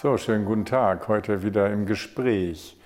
[0.00, 1.08] So, schönen guten Tag.
[1.08, 2.78] Heute wieder im Gespräch.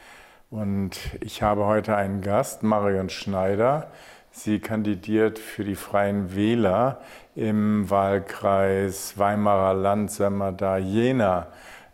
[0.50, 3.92] Und ich habe heute einen Gast, Marion Schneider.
[4.32, 7.00] Sie kandidiert für die Freien Wähler
[7.36, 11.46] im Wahlkreis Weimarer Land, Sömmerda, Jena.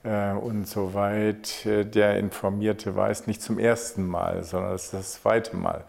[0.05, 5.13] Äh, und soweit äh, der Informierte weiß, nicht zum ersten Mal, sondern das ist das
[5.21, 5.85] zweite Mal.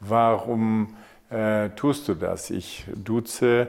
[0.00, 0.94] Warum
[1.30, 2.50] äh, tust du das?
[2.50, 3.68] Ich duze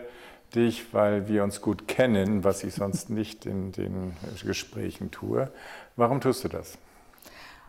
[0.56, 4.14] dich, weil wir uns gut kennen, was ich sonst nicht in den
[4.44, 5.52] Gesprächen tue.
[5.96, 6.78] Warum tust du das?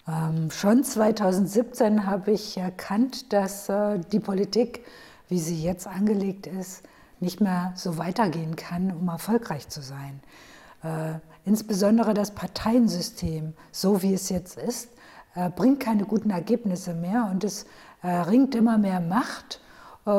[0.08, 4.84] Ähm, schon 2017 habe ich erkannt, dass äh, die Politik,
[5.28, 6.84] wie sie jetzt angelegt ist,
[7.18, 10.20] nicht mehr so weitergehen kann, um erfolgreich zu sein.
[10.82, 14.90] Äh, insbesondere das Parteiensystem, so wie es jetzt ist,
[15.34, 17.66] äh, bringt keine guten Ergebnisse mehr und es
[18.02, 19.60] äh, ringt immer mehr Macht
[20.06, 20.10] äh,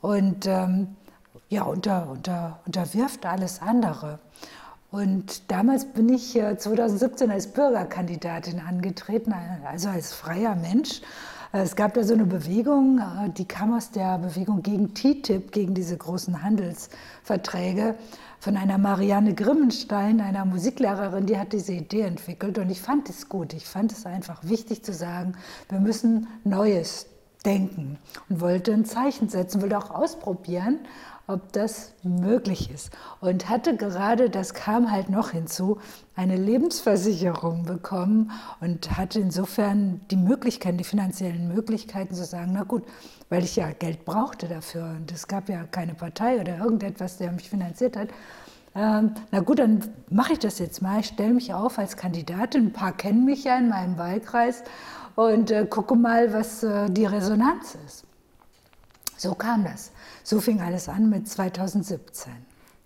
[0.00, 0.96] und ähm,
[1.54, 4.18] ja, unter, unter, unterwirft alles andere.
[4.90, 9.34] Und damals bin ich 2017 als Bürgerkandidatin angetreten,
[9.64, 11.00] also als freier Mensch.
[11.52, 13.00] Es gab da so eine Bewegung,
[13.36, 17.94] die kam aus der Bewegung gegen TTIP, gegen diese großen Handelsverträge,
[18.40, 22.58] von einer Marianne Grimmenstein, einer Musiklehrerin, die hat diese Idee entwickelt.
[22.58, 23.54] Und ich fand es gut.
[23.54, 25.34] Ich fand es einfach wichtig zu sagen,
[25.70, 27.06] wir müssen Neues
[27.44, 30.78] denken und wollte ein Zeichen setzen, wollte auch ausprobieren,
[31.26, 32.90] ob das möglich ist.
[33.20, 35.78] Und hatte gerade, das kam halt noch hinzu,
[36.16, 42.84] eine Lebensversicherung bekommen und hatte insofern die Möglichkeiten, die finanziellen Möglichkeiten zu sagen, na gut,
[43.30, 47.32] weil ich ja Geld brauchte dafür und es gab ja keine Partei oder irgendetwas, der
[47.32, 48.08] mich finanziert hat.
[48.76, 51.00] Ähm, na gut, dann mache ich das jetzt mal.
[51.00, 52.66] Ich stelle mich auf als Kandidatin.
[52.66, 54.64] Ein paar kennen mich ja in meinem Wahlkreis
[55.14, 58.04] und äh, gucke mal, was äh, die Resonanz ist.
[59.16, 59.92] So kam das.
[60.26, 62.32] So fing alles an mit 2017.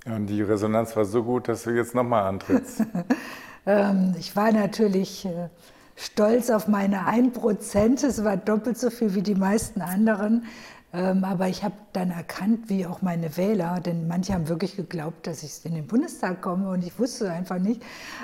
[0.05, 2.83] Ja, und die Resonanz war so gut, dass du jetzt nochmal antrittst.
[3.67, 5.49] ähm, ich war natürlich äh,
[5.95, 8.05] stolz auf meine 1%.
[8.05, 10.47] Es war doppelt so viel wie die meisten anderen.
[10.93, 15.29] Ähm, aber ich habe dann erkannt, wie auch meine Wähler, denn manche haben wirklich geglaubt,
[15.29, 17.83] dass ich in den Bundestag komme und ich wusste einfach nicht.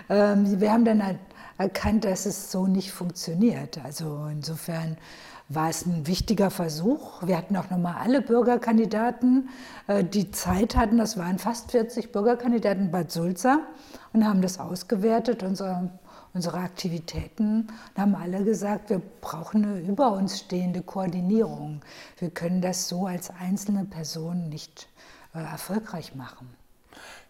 [0.08, 1.18] Ähm, wir haben dann
[1.56, 3.78] erkannt, dass es so nicht funktioniert.
[3.84, 4.96] Also insofern
[5.54, 7.26] war es ein wichtiger Versuch.
[7.26, 9.48] Wir hatten auch nochmal alle Bürgerkandidaten,
[9.86, 10.98] äh, die Zeit hatten.
[10.98, 13.60] Das waren fast 40 Bürgerkandidaten Bad Sulza
[14.12, 15.90] und haben das ausgewertet, unsere,
[16.32, 21.80] unsere Aktivitäten, und haben alle gesagt, wir brauchen eine über uns stehende Koordinierung.
[22.18, 24.88] Wir können das so als einzelne Person nicht
[25.34, 26.48] äh, erfolgreich machen.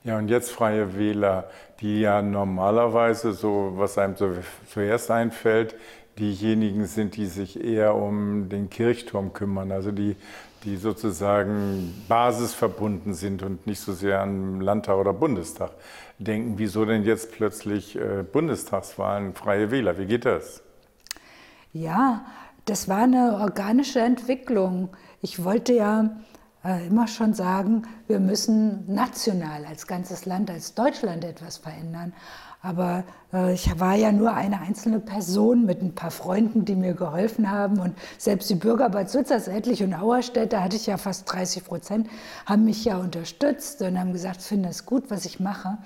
[0.04, 1.48] Ja, und jetzt Freie Wähler,
[1.80, 4.32] die ja normalerweise so, was einem so
[4.68, 5.76] zuerst einfällt,
[6.18, 10.16] diejenigen sind, die sich eher um den Kirchturm kümmern, also die,
[10.62, 15.70] die sozusagen basisverbunden sind und nicht so sehr an Landtag oder Bundestag
[16.18, 16.54] denken.
[16.58, 19.96] Wieso denn jetzt plötzlich äh, Bundestagswahlen, freie Wähler?
[19.96, 20.62] Wie geht das?
[21.72, 22.26] Ja,
[22.66, 24.90] das war eine organische Entwicklung.
[25.22, 26.10] Ich wollte ja
[26.64, 32.12] immer schon sagen, wir müssen national als ganzes Land, als Deutschland etwas verändern.
[32.62, 33.04] Aber
[33.34, 37.50] äh, ich war ja nur eine einzelne Person mit ein paar Freunden, die mir geholfen
[37.50, 37.78] haben.
[37.78, 41.64] Und selbst die Bürger Bad Sulzers, Etlich und Auerstedt, da hatte ich ja fast 30
[41.64, 42.08] Prozent,
[42.46, 45.76] haben mich ja unterstützt und haben gesagt, finde es gut, was ich mache.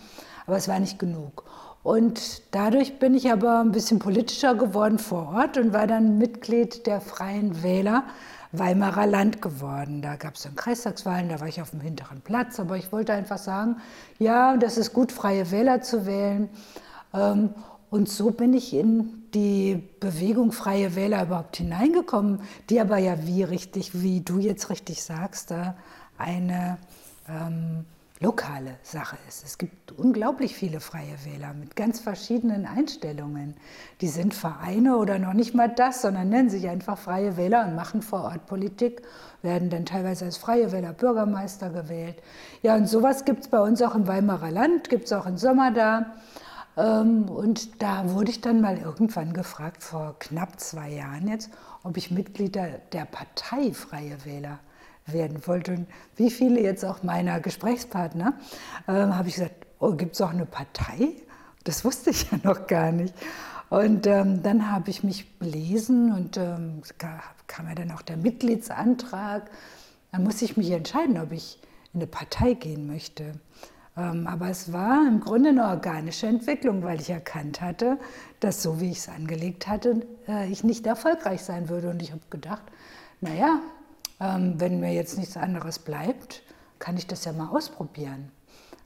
[0.47, 1.45] Aber es war nicht genug.
[1.83, 6.87] Und dadurch bin ich aber ein bisschen politischer geworden vor Ort und war dann Mitglied
[6.87, 8.05] der Freien Wähler
[8.53, 10.03] Weimarer Land geworden.
[10.03, 13.13] Da gab es dann Kreistagswahlen, da war ich auf dem hinteren Platz, aber ich wollte
[13.13, 13.77] einfach sagen,
[14.19, 16.49] ja, das ist gut, freie Wähler zu wählen.
[17.13, 17.51] Ähm,
[17.91, 23.43] und so bin ich in die Bewegung Freie Wähler überhaupt hineingekommen, die aber ja wie
[23.43, 25.75] richtig, wie du jetzt richtig sagst, da
[26.19, 26.79] eine
[27.29, 27.87] ähm,
[28.21, 29.45] lokale Sache ist.
[29.45, 33.55] Es gibt unglaublich viele freie Wähler mit ganz verschiedenen Einstellungen.
[34.01, 37.77] Die sind Vereine oder noch nicht mal das, sondern nennen sich einfach freie Wähler und
[37.77, 39.03] machen vor Ort Politik,
[39.43, 42.17] werden dann teilweise als freie Wähler Bürgermeister gewählt.
[42.63, 45.39] Ja, und sowas gibt es bei uns auch im Weimarer Land, gibt es auch in
[45.39, 46.17] Sommer da.
[46.77, 51.51] Ähm, und da wurde ich dann mal irgendwann gefragt, vor knapp zwei Jahren jetzt,
[51.85, 54.59] ob ich Mitglied der Partei Freie Wähler
[55.13, 55.73] werden wollte.
[55.73, 58.35] Und wie viele jetzt auch meiner Gesprächspartner,
[58.87, 61.11] äh, habe ich gesagt, oh, gibt es auch eine Partei?
[61.65, 63.15] Das wusste ich ja noch gar nicht.
[63.71, 66.83] Und ähm, dann habe ich mich belesen und ähm,
[67.47, 69.51] kam ja dann auch der Mitgliedsantrag.
[70.11, 71.59] Dann musste ich mich entscheiden, ob ich
[71.93, 73.35] in eine Partei gehen möchte.
[73.99, 77.99] Ähm, aber es war im Grunde eine organische Entwicklung, weil ich erkannt hatte,
[78.41, 81.91] dass so wie ich es angelegt hatte, äh, ich nicht erfolgreich sein würde.
[81.91, 82.63] Und ich habe gedacht,
[83.21, 83.61] naja,
[84.21, 86.43] ähm, wenn mir jetzt nichts anderes bleibt,
[86.79, 88.31] kann ich das ja mal ausprobieren.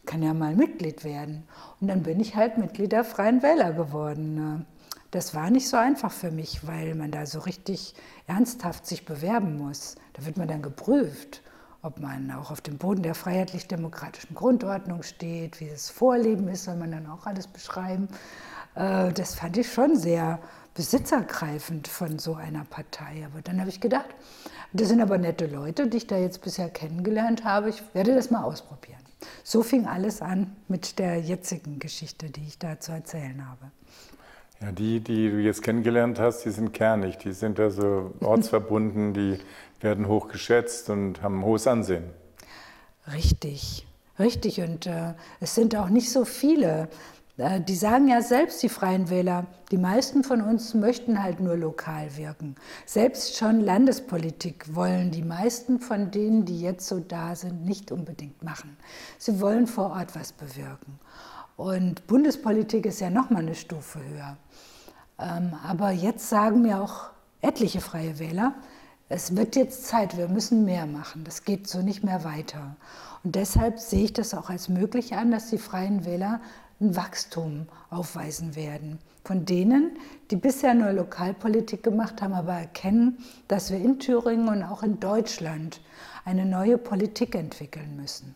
[0.05, 1.44] kann ja mal Mitglied werden.
[1.81, 4.34] Und dann bin ich halt Mitglied der Freien Wähler geworden.
[4.34, 4.67] Ne?
[5.12, 7.94] Das war nicht so einfach für mich, weil man da so richtig
[8.26, 9.94] ernsthaft sich bewerben muss.
[10.14, 11.43] Da wird man dann geprüft,
[11.82, 16.76] ob man auch auf dem Boden der freiheitlich-demokratischen Grundordnung steht, wie das Vorleben ist, soll
[16.76, 18.08] man dann auch alles beschreiben.
[18.75, 20.38] Äh, das fand ich schon sehr
[20.75, 23.26] besitzergreifend von so einer Partei.
[23.26, 24.08] Aber dann habe ich gedacht,
[24.72, 27.69] das sind aber nette Leute, die ich da jetzt bisher kennengelernt habe.
[27.69, 29.00] Ich werde das mal ausprobieren.
[29.44, 33.70] So fing alles an mit der jetzigen Geschichte, die ich da zu erzählen habe.
[34.60, 39.38] Ja, die, die du jetzt kennengelernt hast, die sind kernig, die sind also ortsverbunden, die
[39.80, 42.04] werden hoch geschätzt und haben ein hohes Ansehen.
[43.12, 43.86] Richtig,
[44.19, 44.60] richtig.
[44.60, 46.88] Und äh, es sind auch nicht so viele.
[47.37, 51.56] Äh, die sagen ja selbst, die Freien Wähler, die meisten von uns möchten halt nur
[51.56, 52.56] lokal wirken.
[52.87, 58.43] Selbst schon Landespolitik wollen die meisten von denen, die jetzt so da sind, nicht unbedingt
[58.43, 58.76] machen.
[59.19, 60.99] Sie wollen vor Ort was bewirken.
[61.56, 64.37] Und Bundespolitik ist ja noch mal eine Stufe höher.
[65.19, 68.55] Ähm, aber jetzt sagen mir auch etliche Freie Wähler,
[69.08, 71.25] es wird jetzt Zeit, wir müssen mehr machen.
[71.25, 72.76] Das geht so nicht mehr weiter.
[73.23, 76.40] Und deshalb sehe ich das auch als möglich an, dass die Freien Wähler
[76.82, 78.99] ein Wachstum aufweisen werden.
[79.25, 79.96] Von denen,
[80.31, 83.19] die bisher nur Lokalpolitik gemacht haben, aber erkennen,
[83.49, 85.81] dass wir in Thüringen und auch in Deutschland
[86.25, 88.34] eine neue Politik entwickeln müssen.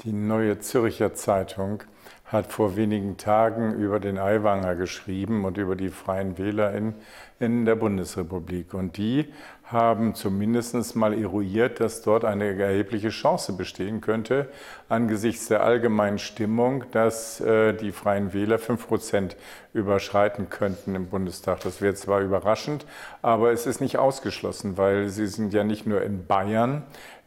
[0.00, 1.84] Die neue Zürcher Zeitung
[2.24, 6.94] hat vor wenigen Tagen über den Aiwanger geschrieben und über die Freien Wähler in,
[7.38, 8.74] in der Bundesrepublik.
[8.74, 9.32] Und die
[9.72, 14.48] haben zumindest mal eruiert, dass dort eine erhebliche Chance bestehen könnte,
[14.88, 19.36] angesichts der allgemeinen Stimmung, dass äh, die Freien Wähler 5 Prozent
[19.72, 21.60] überschreiten könnten im Bundestag.
[21.60, 22.86] Das wäre zwar überraschend,
[23.22, 26.84] aber es ist nicht ausgeschlossen, weil sie sind ja nicht nur in Bayern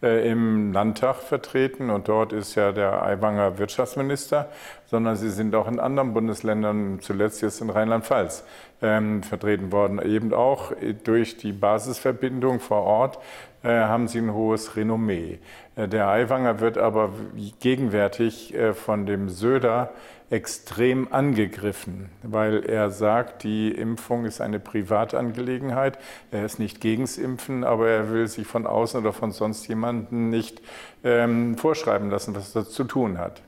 [0.09, 4.49] im Landtag vertreten und dort ist ja der Aiwanger Wirtschaftsminister,
[4.85, 8.43] sondern sie sind auch in anderen Bundesländern, zuletzt jetzt in Rheinland-Pfalz,
[8.81, 10.01] ähm, vertreten worden.
[10.01, 10.71] Eben auch
[11.03, 15.39] durch die Basisverbindung vor Ort äh, haben sie ein hohes Renommee.
[15.75, 17.11] Äh, der Aiwanger wird aber
[17.59, 19.91] gegenwärtig äh, von dem Söder
[20.29, 25.99] extrem angegriffen, weil er sagt, die Impfung ist eine Privatangelegenheit.
[26.31, 30.31] Er ist nicht gegens Impfen, aber er will sich von außen oder von sonst jemandem
[30.31, 30.61] nicht
[31.03, 33.43] ähm, vorschreiben lassen, was das zu tun hat.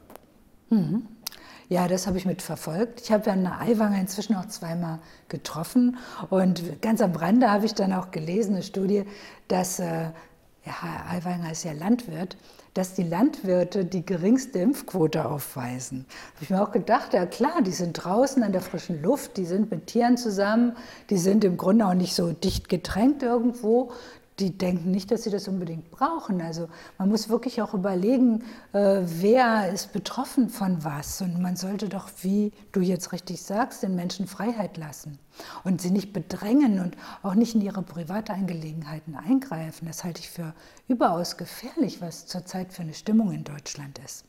[0.70, 1.08] Mhm.
[1.70, 3.02] Ja, das habe ich mitverfolgt.
[3.02, 5.98] Ich habe ja eine Aiwanger inzwischen auch zweimal getroffen
[6.30, 9.04] und ganz am Rande habe ich dann auch gelesen, eine Studie,
[9.50, 10.12] dass, äh,
[10.66, 10.74] ja,
[11.12, 12.38] Aiwanger ist ja Landwirt,
[12.74, 16.06] dass die Landwirte die geringste Impfquote aufweisen.
[16.36, 19.46] Habe ich mir auch gedacht, ja klar, die sind draußen an der frischen Luft, die
[19.46, 20.74] sind mit Tieren zusammen,
[21.10, 23.92] die sind im Grunde auch nicht so dicht gedrängt irgendwo
[24.40, 26.42] die denken nicht, dass sie das unbedingt brauchen.
[26.42, 28.44] Also man muss wirklich auch überlegen,
[28.74, 31.22] äh, wer ist betroffen von was.
[31.22, 35.18] Und man sollte doch, wie du jetzt richtig sagst, den Menschen Freiheit lassen
[35.64, 39.88] und sie nicht bedrängen und auch nicht in ihre Privatangelegenheiten eingreifen.
[39.88, 40.54] Das halte ich für
[40.88, 44.26] überaus gefährlich, was zurzeit für eine Stimmung in Deutschland ist.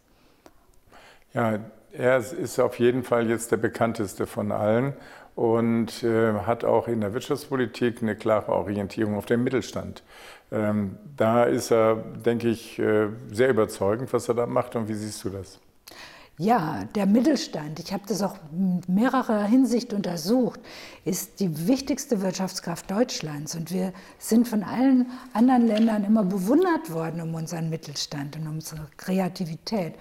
[1.34, 1.58] Ja,
[1.92, 4.94] er ist auf jeden Fall jetzt der bekannteste von allen
[5.38, 10.02] und äh, hat auch in der Wirtschaftspolitik eine klare Orientierung auf den Mittelstand.
[10.50, 14.74] Ähm, da ist er, denke ich, äh, sehr überzeugend, was er da macht.
[14.74, 15.60] Und wie siehst du das?
[16.38, 20.58] Ja, der Mittelstand, ich habe das auch in mehrerer Hinsicht untersucht,
[21.04, 23.54] ist die wichtigste Wirtschaftskraft Deutschlands.
[23.54, 28.54] Und wir sind von allen anderen Ländern immer bewundert worden um unseren Mittelstand und um
[28.54, 29.94] unsere Kreativität.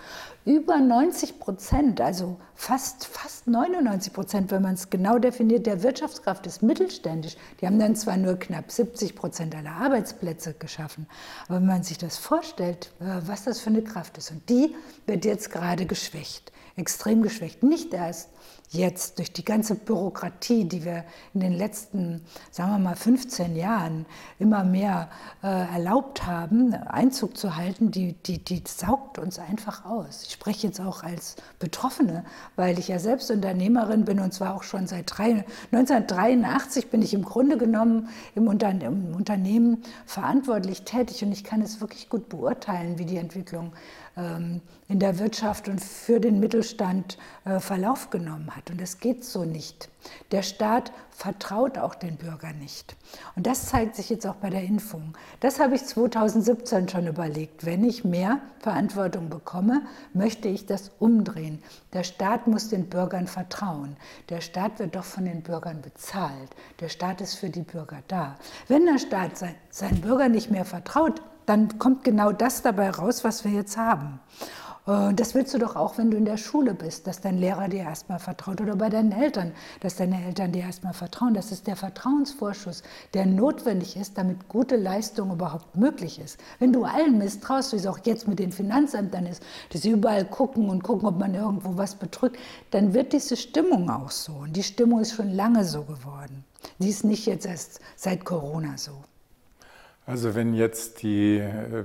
[0.45, 6.45] Über 90 Prozent, also fast, fast 99 Prozent, wenn man es genau definiert, der Wirtschaftskraft
[6.47, 7.37] ist mittelständisch.
[7.61, 11.07] Die haben dann zwar nur knapp 70 Prozent aller Arbeitsplätze geschaffen,
[11.47, 14.75] aber wenn man sich das vorstellt, äh, was das für eine Kraft ist, und die
[15.05, 17.61] wird jetzt gerade geschwächt, extrem geschwächt.
[17.61, 18.29] Nicht erst
[18.69, 22.21] jetzt durch die ganze Bürokratie, die wir in den letzten,
[22.51, 24.05] sagen wir mal, 15 Jahren
[24.39, 25.09] immer mehr
[25.41, 30.24] äh, erlaubt haben, Einzug zu halten, die, die, die saugt uns einfach aus.
[30.24, 34.63] Ich spreche jetzt auch als Betroffene, weil ich ja selbst Unternehmerin bin und zwar auch
[34.63, 41.24] schon seit drei, 1983 bin ich im Grunde genommen im, Unter, im Unternehmen verantwortlich tätig
[41.24, 43.74] und ich kann es wirklich gut beurteilen, wie die Entwicklung ähm,
[44.17, 48.71] in der Wirtschaft und für den Mittelstand äh, Verlauf genommen hat.
[48.71, 49.89] Und das geht so nicht.
[50.31, 52.95] Der Staat vertraut auch den Bürgern nicht.
[53.36, 55.13] Und das zeigt sich jetzt auch bei der Impfung.
[55.39, 57.65] Das habe ich 2017 schon überlegt.
[57.65, 59.81] Wenn ich mehr Verantwortung bekomme,
[60.13, 61.62] möchte ich das umdrehen.
[61.93, 63.97] Der Staat muss den Bürgern vertrauen.
[64.29, 66.55] Der Staat wird doch von den Bürgern bezahlt.
[66.79, 68.38] Der Staat ist für die Bürger da.
[68.67, 69.33] Wenn der Staat
[69.69, 74.19] seinen Bürgern nicht mehr vertraut, dann kommt genau das dabei raus, was wir jetzt haben.
[74.85, 77.69] Äh, das willst du doch auch, wenn du in der Schule bist, dass dein Lehrer
[77.69, 81.33] dir erstmal vertraut oder bei deinen Eltern, dass deine Eltern dir erstmal vertrauen.
[81.33, 86.37] Das ist der Vertrauensvorschuss, der notwendig ist, damit gute Leistung überhaupt möglich ist.
[86.59, 90.25] Wenn du allen misstraust, wie es auch jetzt mit den Finanzämtern ist, dass sie überall
[90.25, 92.37] gucken und gucken, ob man irgendwo was betrügt,
[92.71, 94.33] dann wird diese Stimmung auch so.
[94.33, 96.43] Und die Stimmung ist schon lange so geworden.
[96.79, 98.91] Die ist nicht jetzt erst seit Corona so.
[100.07, 101.83] Also wenn jetzt die äh,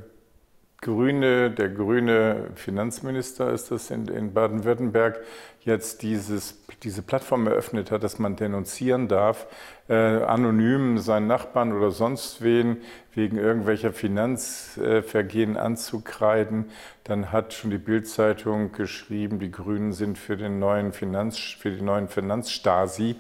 [0.81, 5.19] Grüne, der grüne Finanzminister ist das in, in Baden-Württemberg,
[5.65, 9.49] jetzt dieses, diese Plattform eröffnet hat, dass man denunzieren darf,
[9.89, 12.77] äh, anonym seinen Nachbarn oder sonst wen
[13.13, 16.71] wegen irgendwelcher Finanzvergehen anzukreiden,
[17.03, 21.83] dann hat schon die Bildzeitung geschrieben, die Grünen sind für den neuen Finanz, für die
[21.83, 23.17] neuen Finanzstasi.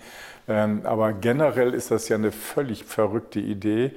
[0.48, 3.92] Ähm, aber generell ist das ja eine völlig verrückte Idee,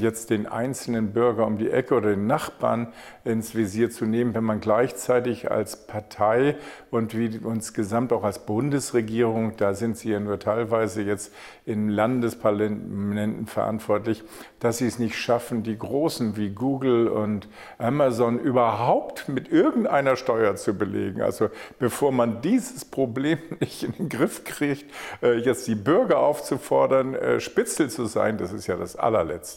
[0.00, 2.92] jetzt den einzelnen Bürger um die Ecke oder den Nachbarn
[3.24, 6.56] ins Visier zu nehmen, wenn man gleichzeitig als Partei
[6.90, 11.32] und wie insgesamt auch als Bundesregierung, da sind Sie ja nur teilweise jetzt
[11.64, 14.22] in Landesparlamenten verantwortlich,
[14.60, 20.54] dass Sie es nicht schaffen, die Großen wie Google und Amazon überhaupt mit irgendeiner Steuer
[20.54, 21.22] zu belegen.
[21.22, 24.84] Also bevor man dieses Problem nicht in den Griff kriegt,
[25.22, 29.55] äh, jetzt die Bürger aufzufordern, äh, Spitzel zu sein, das ist ja das allerletzte.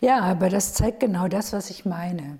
[0.00, 2.38] Ja, aber das zeigt genau das, was ich meine.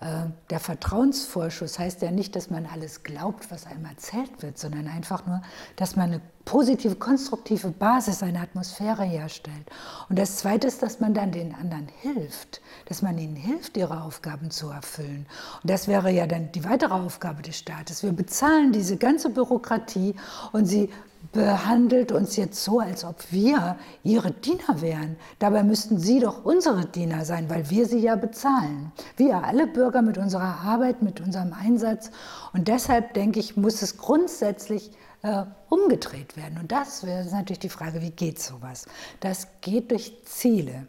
[0.00, 4.86] Äh, der Vertrauensvorschuss heißt ja nicht, dass man alles glaubt, was einem erzählt wird, sondern
[4.86, 5.42] einfach nur,
[5.74, 9.66] dass man eine positive, konstruktive Basis, eine Atmosphäre herstellt.
[10.08, 14.02] Und das Zweite ist, dass man dann den anderen hilft, dass man ihnen hilft, ihre
[14.02, 15.26] Aufgaben zu erfüllen.
[15.62, 18.02] Und das wäre ja dann die weitere Aufgabe des Staates.
[18.02, 20.14] Wir bezahlen diese ganze Bürokratie
[20.52, 20.90] und sie
[21.32, 25.16] behandelt uns jetzt so, als ob wir ihre Diener wären.
[25.38, 28.92] Dabei müssten sie doch unsere Diener sein, weil wir sie ja bezahlen.
[29.16, 32.10] Wir alle Bürger mit unserer Arbeit, mit unserem Einsatz.
[32.52, 34.90] Und deshalb denke ich, muss es grundsätzlich
[35.22, 36.58] äh, umgedreht werden.
[36.58, 38.86] Und das wäre natürlich die Frage, wie geht sowas?
[39.20, 40.86] Das geht durch Ziele.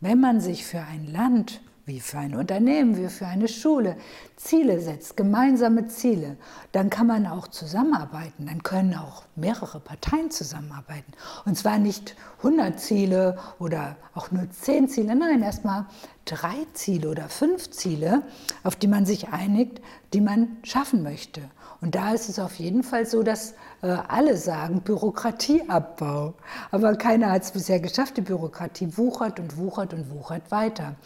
[0.00, 3.96] Wenn man sich für ein Land wie für ein Unternehmen, wie für eine Schule,
[4.34, 6.36] Ziele setzt, gemeinsame Ziele,
[6.72, 8.46] dann kann man auch zusammenarbeiten.
[8.46, 11.12] Dann können auch mehrere Parteien zusammenarbeiten.
[11.44, 15.86] Und zwar nicht 100 Ziele oder auch nur 10 Ziele, nein, erstmal
[16.24, 18.22] drei Ziele oder fünf Ziele,
[18.64, 19.80] auf die man sich einigt,
[20.12, 21.40] die man schaffen möchte.
[21.86, 26.34] Und da ist es auf jeden Fall so, dass äh, alle sagen Bürokratieabbau.
[26.72, 28.16] Aber keiner hat es bisher geschafft.
[28.16, 30.96] Die Bürokratie wuchert und wuchert und wuchert weiter.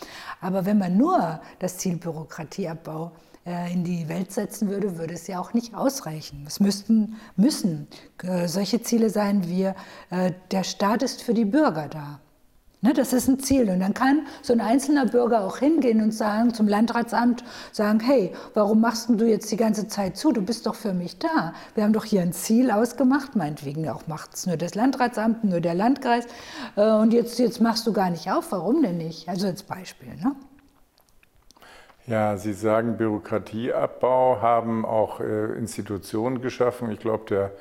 [0.40, 3.12] Aber wenn man nur das Ziel Bürokratieabbau
[3.44, 6.44] äh, in die Welt setzen würde, würde es ja auch nicht ausreichen.
[6.46, 7.86] Es müssten, müssen
[8.22, 12.20] äh, solche Ziele sein wie äh, der Staat ist für die Bürger da.
[12.82, 13.68] Ne, das ist ein Ziel.
[13.68, 18.32] Und dann kann so ein einzelner Bürger auch hingehen und sagen zum Landratsamt, sagen, hey,
[18.54, 20.32] warum machst du jetzt die ganze Zeit zu?
[20.32, 21.52] Du bist doch für mich da.
[21.74, 25.60] Wir haben doch hier ein Ziel ausgemacht, meinetwegen auch macht es nur das Landratsamt, nur
[25.60, 26.24] der Landkreis.
[26.76, 28.50] Äh, und jetzt, jetzt machst du gar nicht auf.
[28.50, 29.28] Warum denn nicht?
[29.28, 30.14] Also als Beispiel.
[30.14, 30.34] Ne?
[32.06, 36.90] Ja, Sie sagen Bürokratieabbau, haben auch äh, Institutionen geschaffen.
[36.90, 37.52] Ich glaube, der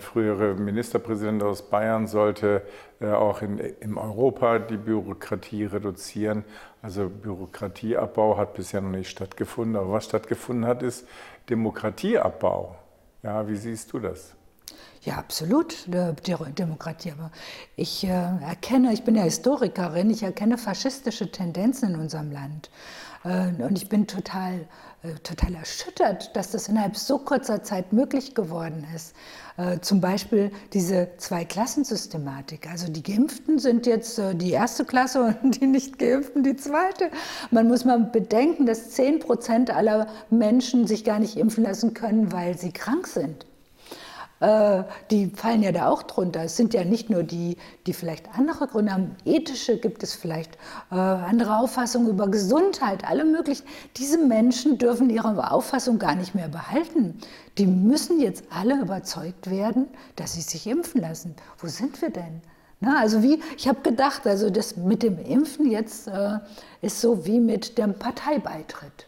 [0.00, 2.62] frühere Ministerpräsident aus Bayern sollte
[3.00, 6.44] äh, auch in, in Europa die Bürokratie reduzieren.
[6.82, 9.76] Also Bürokratieabbau hat bisher noch nicht stattgefunden.
[9.76, 11.06] Aber was stattgefunden hat, ist
[11.48, 12.76] Demokratieabbau.
[13.22, 14.34] Ja, wie siehst du das?
[15.02, 17.12] Ja, absolut, Demokratie.
[17.12, 17.30] Aber
[17.76, 22.70] ich äh, erkenne, ich bin ja Historikerin, ich erkenne faschistische Tendenzen in unserem Land.
[23.24, 24.66] Äh, und ich bin total, äh,
[25.22, 29.14] total erschüttert, dass das innerhalb so kurzer Zeit möglich geworden ist.
[29.56, 32.68] Äh, zum Beispiel diese Zwei-Klassen-Systematik.
[32.70, 37.10] Also die Geimpften sind jetzt die erste Klasse und die Nicht-Geimpften die zweite.
[37.50, 42.32] Man muss mal bedenken, dass 10 Prozent aller Menschen sich gar nicht impfen lassen können,
[42.32, 43.46] weil sie krank sind.
[44.40, 46.44] Äh, die fallen ja da auch drunter.
[46.44, 49.16] Es sind ja nicht nur die, die vielleicht andere Gründe haben.
[49.24, 50.56] Ethische gibt es vielleicht,
[50.90, 53.64] äh, andere Auffassungen über Gesundheit, alle möglichen.
[53.96, 57.18] Diese Menschen dürfen ihre Auffassung gar nicht mehr behalten.
[57.56, 61.34] Die müssen jetzt alle überzeugt werden, dass sie sich impfen lassen.
[61.58, 62.42] Wo sind wir denn?
[62.80, 66.38] Na, also wie, ich habe gedacht, also das mit dem Impfen jetzt äh,
[66.82, 69.06] ist so wie mit dem Parteibeitritt.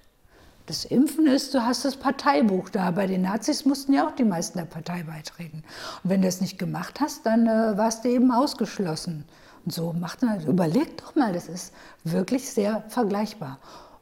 [0.69, 2.91] Das Impfen ist, du hast das Parteibuch da.
[2.91, 5.65] Bei den Nazis mussten ja auch die meisten der Partei beitreten.
[6.05, 9.25] Und wenn du das nicht gemacht hast, dann äh, warst du eben ausgeschlossen.
[9.65, 11.73] Und so macht man, überleg doch mal, das ist
[12.05, 13.59] wirklich sehr vergleichbar.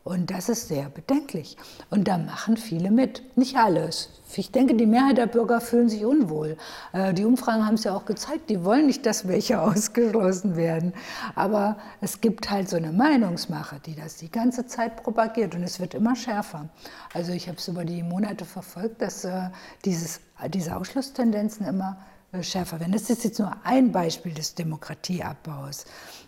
[0.07, 1.57] Und das ist sehr bedenklich.
[1.91, 3.25] Und da machen viele mit.
[3.37, 4.09] Nicht alles.
[4.37, 6.57] Ich denke, die Mehrheit der Bürger fühlen sich unwohl.
[6.93, 10.93] Äh, die Umfragen haben es ja auch gezeigt, die wollen nicht, dass welche ausgeschlossen werden.
[11.35, 15.81] Aber es gibt halt so eine Meinungsmache, die das die ganze Zeit propagiert und es
[15.81, 16.69] wird immer schärfer.
[17.13, 19.51] Also ich habe es über die Monate verfolgt, dass äh,
[19.85, 20.21] dieses,
[20.55, 21.99] diese Ausschlusstendenzen immer
[22.31, 22.93] äh, schärfer werden.
[22.93, 25.85] Das ist jetzt nur ein Beispiel des Demokratieabbaus.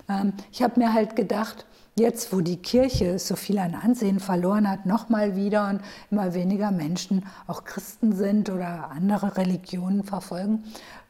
[0.08, 1.64] Ähm, ich habe mir halt gedacht,
[1.98, 6.70] jetzt, wo die Kirche so viel an Ansehen verloren hat, nochmal wieder und immer weniger
[6.70, 10.64] Menschen auch Christen sind oder andere Religionen verfolgen,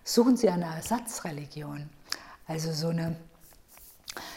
[0.04, 1.88] suchen sie eine Ersatzreligion.
[2.46, 3.16] Also so eine,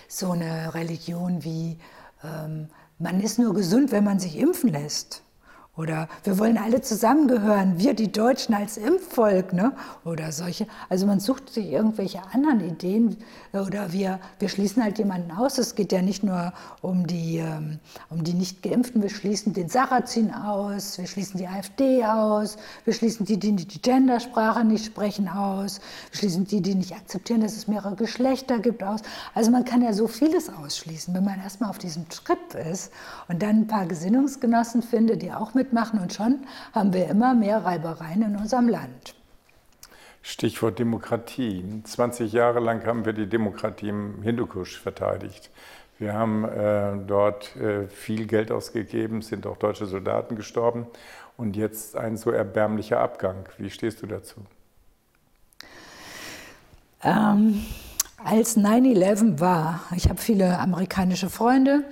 [0.07, 1.79] so eine Religion wie,
[2.23, 2.67] ähm,
[2.99, 5.23] man ist nur gesund, wenn man sich impfen lässt.
[5.77, 9.71] Oder wir wollen alle zusammengehören, wir die Deutschen als Impfvolk, ne?
[10.03, 10.67] oder solche.
[10.89, 13.15] Also man sucht sich irgendwelche anderen Ideen
[13.53, 15.57] oder wir, wir schließen halt jemanden aus.
[15.57, 16.51] Es geht ja nicht nur
[16.81, 22.03] um die, ähm, um die Nicht-Geimpften, wir schließen den Sarrazin aus, wir schließen die AfD
[22.03, 25.79] aus, wir schließen die, die die Gendersprache nicht sprechen aus,
[26.11, 29.03] wir schließen die, die nicht akzeptieren, dass es mehrere Geschlechter gibt aus.
[29.35, 32.91] Also man kann ja so vieles ausschließen, wenn man erstmal auf diesem Trip ist
[33.29, 36.39] und dann ein paar Gesinnungsgenossen findet, die auch mit mitmachen und schon
[36.73, 39.15] haben wir immer mehr Reibereien in unserem Land.
[40.23, 41.63] Stichwort Demokratie.
[41.83, 45.49] 20 Jahre lang haben wir die Demokratie im Hindukusch verteidigt.
[45.99, 50.87] Wir haben äh, dort äh, viel Geld ausgegeben, sind auch deutsche Soldaten gestorben
[51.37, 53.47] und jetzt ein so erbärmlicher Abgang.
[53.59, 54.41] Wie stehst du dazu?
[57.03, 57.63] Ähm,
[58.23, 61.83] als 9-11 war, ich habe viele amerikanische Freunde,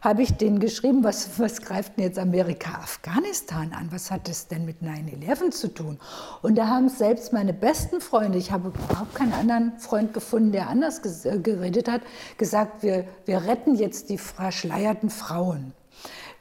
[0.00, 3.88] habe ich denen geschrieben, was, was greift denn jetzt Amerika Afghanistan an?
[3.90, 5.98] Was hat das denn mit 9-11 zu tun?
[6.42, 10.68] Und da haben selbst meine besten Freunde, ich habe überhaupt keinen anderen Freund gefunden, der
[10.68, 12.02] anders äh, geredet hat,
[12.36, 15.72] gesagt, wir, wir retten jetzt die verschleierten Frauen.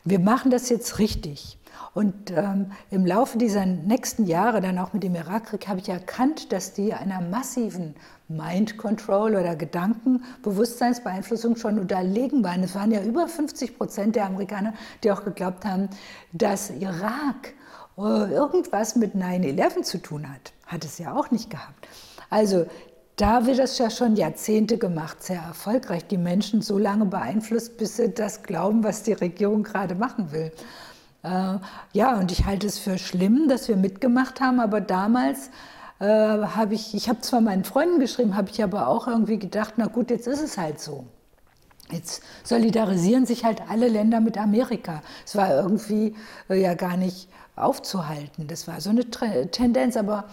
[0.03, 1.57] Wir machen das jetzt richtig.
[1.93, 6.51] Und ähm, im Laufe dieser nächsten Jahre, dann auch mit dem Irakkrieg, habe ich erkannt,
[6.51, 7.95] dass die einer massiven
[8.27, 12.63] Mind Control oder Gedankenbewusstseinsbeeinflussung schon unterlegen waren.
[12.63, 15.89] Es waren ja über 50 Prozent der Amerikaner, die auch geglaubt haben,
[16.33, 17.53] dass Irak
[17.97, 20.53] äh, irgendwas mit 9-11 zu tun hat.
[20.65, 21.87] Hat es ja auch nicht gehabt.
[22.29, 22.65] Also
[23.15, 27.97] da wird das ja schon Jahrzehnte gemacht, sehr erfolgreich, die Menschen so lange beeinflusst, bis
[27.97, 30.51] sie das glauben, was die Regierung gerade machen will.
[31.23, 31.55] Äh,
[31.93, 35.49] ja, und ich halte es für schlimm, dass wir mitgemacht haben, aber damals
[35.99, 39.75] äh, habe ich, ich habe zwar meinen Freunden geschrieben, habe ich aber auch irgendwie gedacht,
[39.77, 41.05] na gut, jetzt ist es halt so.
[41.89, 45.01] Jetzt solidarisieren sich halt alle Länder mit Amerika.
[45.25, 46.15] Es war irgendwie
[46.49, 48.47] äh, ja gar nicht aufzuhalten.
[48.47, 50.25] Das war so eine Tendenz, aber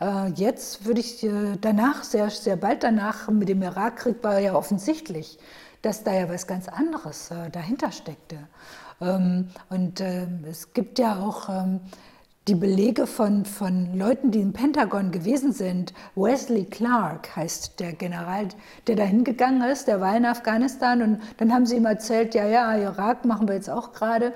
[0.00, 4.54] äh, jetzt würde ich äh, danach, sehr, sehr bald danach, mit dem Irakkrieg war ja
[4.54, 5.38] offensichtlich,
[5.82, 8.38] dass da ja was ganz anderes äh, dahinter steckte.
[9.00, 11.80] Ähm, und ähm, es gibt ja auch ähm,
[12.48, 15.92] die Belege von, von Leuten, die im Pentagon gewesen sind.
[16.14, 18.46] Wesley Clark heißt der General,
[18.86, 22.46] der da hingegangen ist, der war in Afghanistan und dann haben sie ihm erzählt, ja,
[22.46, 24.32] ja, Irak machen wir jetzt auch gerade.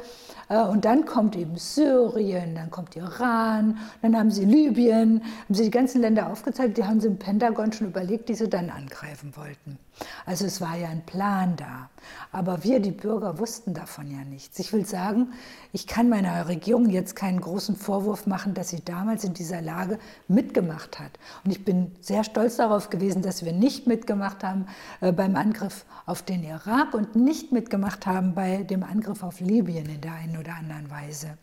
[0.49, 5.64] Äh, und dann kommt eben Syrien, dann kommt Iran, dann haben sie Libyen, haben sie
[5.64, 9.37] die ganzen Länder aufgezeigt, die haben sie im Pentagon schon überlegt, die sie dann angreifen
[9.37, 9.79] wollten.
[10.27, 11.91] Also es war ja ein Plan da.
[12.33, 14.59] Aber wir, die Bürger, wussten davon ja nichts.
[14.59, 15.33] Ich will sagen,
[15.73, 19.99] ich kann meiner Regierung jetzt keinen großen Vorwurf machen, dass sie damals in dieser Lage
[20.29, 21.13] mitgemacht hat.
[21.45, 24.67] Und ich bin sehr stolz darauf gewesen, dass wir nicht mitgemacht haben
[25.01, 29.87] äh, beim Angriff auf den Irak und nicht mitgemacht haben bei dem Angriff auf Libyen
[29.87, 31.39] in der einen oder anderen Weise.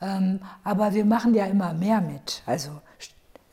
[0.00, 2.42] Ähm, aber wir machen ja immer mehr mit.
[2.46, 2.80] Also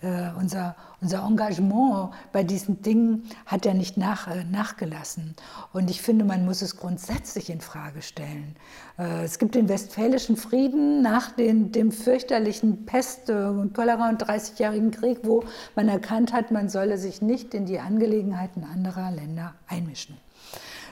[0.01, 5.35] äh, unser, unser Engagement bei diesen Dingen hat ja nicht nach, äh, nachgelassen.
[5.73, 8.55] Und ich finde, man muss es grundsätzlich in Frage stellen.
[8.97, 14.91] Äh, es gibt den Westfälischen Frieden nach den, dem fürchterlichen Pest- und Cholera- und 30-jährigen
[14.91, 15.43] Krieg, wo
[15.75, 20.17] man erkannt hat, man solle sich nicht in die Angelegenheiten anderer Länder einmischen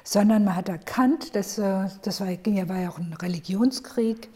[0.06, 4.30] sondern man hat erkannt, dass, äh, das war, ging ja, war ja auch ein Religionskrieg,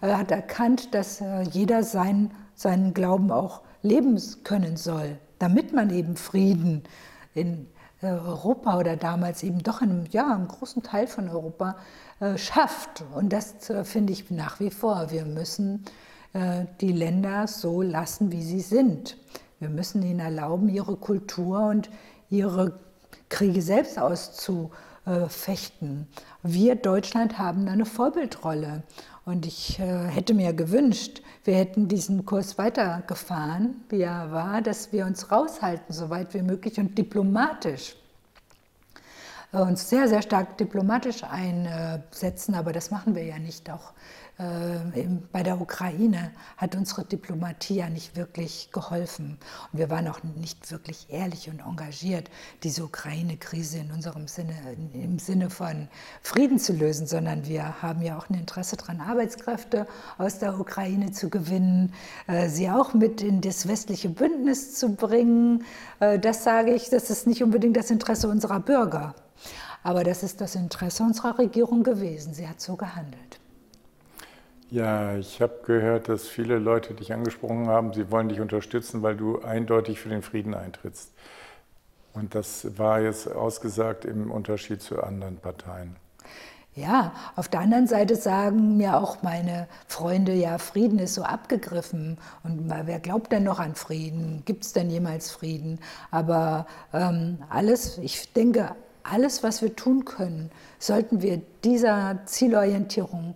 [0.00, 6.16] hat erkannt, dass äh, jeder seinen, seinen Glauben auch leben können soll, damit man eben
[6.16, 6.82] Frieden
[7.34, 7.66] in
[8.00, 11.76] äh, Europa oder damals eben doch in einem, ja, einem großen Teil von Europa
[12.20, 13.04] äh, schafft.
[13.14, 15.10] Und das äh, finde ich nach wie vor.
[15.10, 15.84] Wir müssen
[16.32, 19.18] äh, die Länder so lassen, wie sie sind.
[19.60, 21.90] Wir müssen ihnen erlauben, ihre Kultur und
[22.30, 22.80] ihre
[23.28, 26.08] Kriege selbst auszufechten.
[26.42, 28.82] Wir Deutschland haben eine Vorbildrolle.
[29.24, 34.92] Und ich äh, hätte mir gewünscht, wir hätten diesen Kurs weitergefahren, wie er war, dass
[34.92, 37.94] wir uns raushalten, so weit wie möglich und diplomatisch
[39.52, 43.70] uns sehr, sehr stark diplomatisch einsetzen, aber das machen wir ja nicht.
[43.70, 43.94] Auch äh,
[44.38, 49.38] bei der Ukraine hat unsere Diplomatie ja nicht wirklich geholfen.
[49.72, 52.30] Und wir waren auch nicht wirklich ehrlich und engagiert,
[52.62, 54.54] diese Ukraine-Krise in unserem Sinne,
[54.94, 55.88] im Sinne von
[56.22, 59.86] Frieden zu lösen, sondern wir haben ja auch ein Interesse daran, Arbeitskräfte
[60.18, 61.92] aus der Ukraine zu gewinnen,
[62.26, 65.64] äh, sie auch mit in das westliche Bündnis zu bringen.
[66.00, 69.14] Äh, das sage ich, das ist nicht unbedingt das Interesse unserer Bürger.
[69.82, 72.34] Aber das ist das Interesse unserer Regierung gewesen.
[72.34, 73.41] Sie hat so gehandelt.
[74.72, 79.14] Ja, ich habe gehört, dass viele Leute dich angesprochen haben, sie wollen dich unterstützen, weil
[79.14, 81.12] du eindeutig für den Frieden eintrittst.
[82.14, 85.96] Und das war jetzt ausgesagt im Unterschied zu anderen Parteien.
[86.74, 92.16] Ja, auf der anderen Seite sagen mir auch meine Freunde, ja, Frieden ist so abgegriffen.
[92.42, 94.42] Und wer glaubt denn noch an Frieden?
[94.46, 95.80] Gibt es denn jemals Frieden?
[96.10, 103.34] Aber ähm, alles, ich denke, alles, was wir tun können, sollten wir dieser Zielorientierung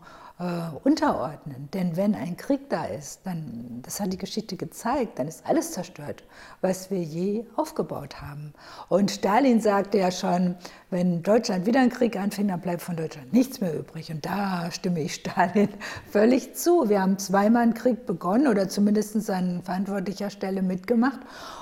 [0.85, 1.70] unterordnen.
[1.72, 5.72] Denn wenn ein Krieg da ist, dann, das hat die Geschichte gezeigt, dann ist alles
[5.72, 6.25] zerstört,
[6.61, 8.53] was wir je aufgebaut haben.
[8.90, 10.57] Und Stalin sagte ja schon,
[10.90, 14.11] wenn Deutschland wieder einen Krieg anfängt, dann bleibt von Deutschland nichts mehr übrig.
[14.11, 15.70] Und da stimme ich Stalin
[16.11, 16.90] völlig zu.
[16.90, 21.20] Wir haben zweimal einen Krieg begonnen oder zumindest an verantwortlicher Stelle mitgemacht.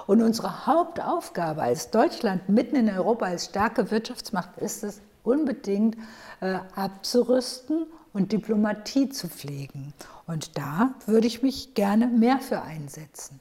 [0.08, 5.96] Und unsere Hauptaufgabe als Deutschland mitten in Europa als starke Wirtschaftsmacht ist es, unbedingt
[6.40, 9.92] äh, abzurüsten und Diplomatie zu pflegen.
[10.26, 13.40] Und da würde ich mich gerne mehr für einsetzen.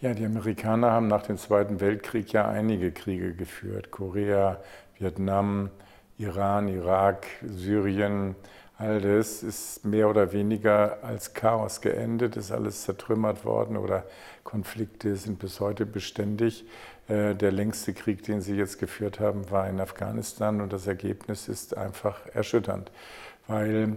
[0.00, 3.90] Ja, die Amerikaner haben nach dem Zweiten Weltkrieg ja einige Kriege geführt.
[3.90, 4.60] Korea,
[4.98, 5.70] Vietnam,
[6.18, 8.34] Iran, Irak, Syrien,
[8.78, 14.04] all das ist mehr oder weniger als Chaos geendet, ist alles zertrümmert worden oder
[14.44, 16.64] Konflikte sind bis heute beständig.
[17.08, 21.48] Äh, der längste Krieg, den sie jetzt geführt haben, war in Afghanistan und das Ergebnis
[21.48, 22.90] ist einfach erschütternd,
[23.46, 23.96] weil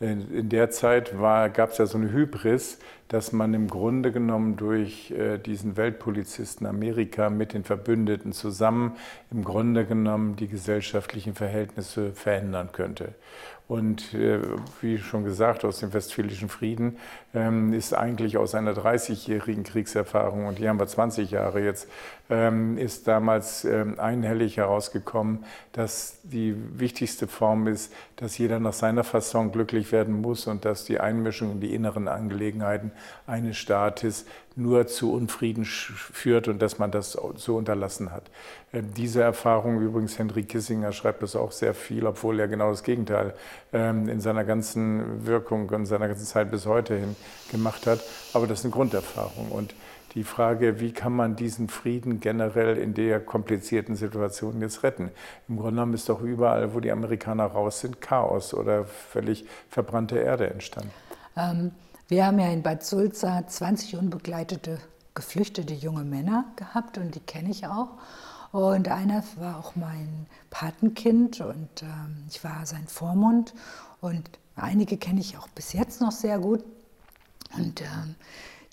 [0.00, 5.10] in der Zeit gab es ja so eine Hybris, dass man im Grunde genommen durch
[5.10, 8.96] äh, diesen Weltpolizisten Amerika mit den Verbündeten zusammen
[9.30, 13.14] im Grunde genommen die gesellschaftlichen Verhältnisse verändern könnte.
[13.66, 14.40] Und äh,
[14.82, 16.98] wie schon gesagt, aus dem Westfälischen Frieden
[17.32, 21.88] ähm, ist eigentlich aus einer 30-jährigen Kriegserfahrung, und die haben wir 20 Jahre jetzt,
[22.28, 29.02] ähm, ist damals ähm, einhellig herausgekommen, dass die wichtigste Form ist, dass jeder nach seiner
[29.02, 32.92] Fasson glücklich werden muss und dass die Einmischung in die inneren Angelegenheiten
[33.26, 34.26] eines Staates
[34.56, 38.30] nur zu Unfrieden führt und dass man das so unterlassen hat.
[38.72, 42.82] Ähm, diese Erfahrung übrigens, Henry Kissinger schreibt das auch sehr viel, obwohl er genau das
[42.82, 43.34] Gegenteil
[43.72, 47.16] ähm, in seiner ganzen Wirkung und seiner ganzen Zeit bis heute hin
[47.50, 48.00] gemacht hat.
[48.32, 49.50] Aber das ist eine Grunderfahrung.
[49.50, 49.74] Und
[50.14, 55.10] die Frage, wie kann man diesen Frieden generell in der komplizierten Situation jetzt retten?
[55.48, 60.18] Im Grunde genommen ist doch überall, wo die Amerikaner raus sind, Chaos oder völlig verbrannte
[60.18, 60.92] Erde entstanden.
[61.36, 61.72] Ähm,
[62.08, 64.78] wir haben ja in Bad Sulza 20 unbegleitete,
[65.14, 67.88] geflüchtete junge Männer gehabt und die kenne ich auch.
[68.52, 73.52] Und einer war auch mein Patenkind und ähm, ich war sein Vormund.
[74.00, 76.62] Und einige kenne ich auch bis jetzt noch sehr gut.
[77.56, 78.14] Und ähm,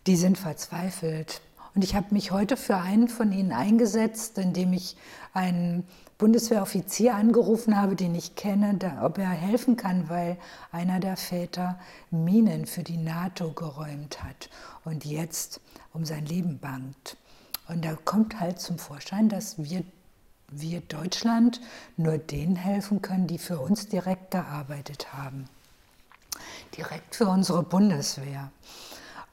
[0.05, 1.41] die sind verzweifelt.
[1.73, 4.97] Und ich habe mich heute für einen von ihnen eingesetzt, indem ich
[5.33, 5.85] einen
[6.17, 10.37] Bundeswehroffizier angerufen habe, den ich kenne, da, ob er helfen kann, weil
[10.71, 11.79] einer der Väter
[12.11, 14.49] Minen für die NATO geräumt hat
[14.83, 15.61] und jetzt
[15.93, 17.17] um sein Leben bangt.
[17.67, 19.83] Und da kommt halt zum Vorschein, dass wir,
[20.49, 21.61] wir Deutschland
[21.95, 25.45] nur denen helfen können, die für uns direkt gearbeitet haben.
[26.77, 28.51] Direkt für unsere Bundeswehr.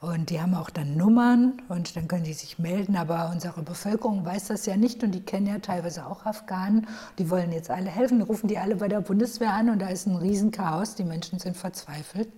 [0.00, 2.96] Und die haben auch dann Nummern und dann können die sich melden.
[2.96, 6.86] Aber unsere Bevölkerung weiß das ja nicht und die kennen ja teilweise auch Afghanen.
[7.18, 10.06] Die wollen jetzt alle helfen, rufen die alle bei der Bundeswehr an und da ist
[10.06, 10.94] ein Riesenchaos.
[10.94, 12.28] Die Menschen sind verzweifelt.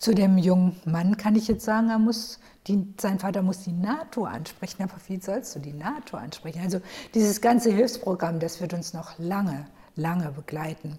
[0.00, 3.72] Zu dem jungen Mann kann ich jetzt sagen, er muss die, sein Vater muss die
[3.72, 4.82] NATO ansprechen.
[4.82, 6.60] Aber wie sollst du die NATO ansprechen?
[6.62, 6.80] Also
[7.14, 10.98] dieses ganze Hilfsprogramm, das wird uns noch lange, lange begleiten.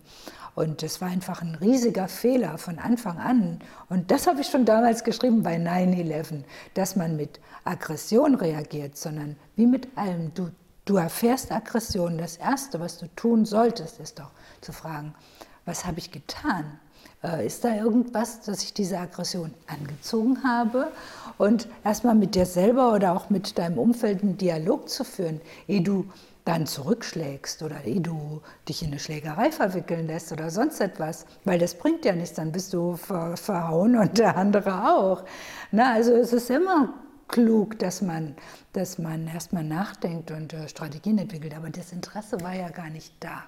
[0.60, 3.60] Und es war einfach ein riesiger Fehler von Anfang an.
[3.88, 6.44] Und das habe ich schon damals geschrieben bei 9-11,
[6.74, 10.34] dass man mit Aggression reagiert, sondern wie mit allem.
[10.34, 10.50] Du,
[10.84, 12.18] du erfährst Aggression.
[12.18, 15.16] Das Erste, was du tun solltest, ist doch zu fragen,
[15.64, 16.78] was habe ich getan?
[17.24, 20.92] Äh, ist da irgendwas, dass ich diese Aggression angezogen habe?
[21.38, 25.80] Und erstmal mit dir selber oder auch mit deinem Umfeld einen Dialog zu führen, ehe
[25.80, 26.04] du
[26.50, 31.60] dann zurückschlägst oder ehe du dich in eine Schlägerei verwickeln lässt oder sonst etwas, weil
[31.60, 35.24] das bringt ja nichts, dann bist du ver verhauen und der andere auch.
[35.72, 36.96] Na, also es ist immer
[37.28, 38.36] klug, dass man,
[38.74, 41.56] dass man erstmal nachdenkt und äh, Strategien entwickelt.
[41.56, 43.44] Aber das Interesse war ja gar nicht da.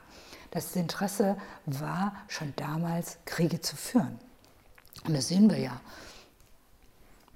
[0.51, 4.19] Das Interesse war schon damals, Kriege zu führen.
[5.07, 5.81] Und das sehen wir ja.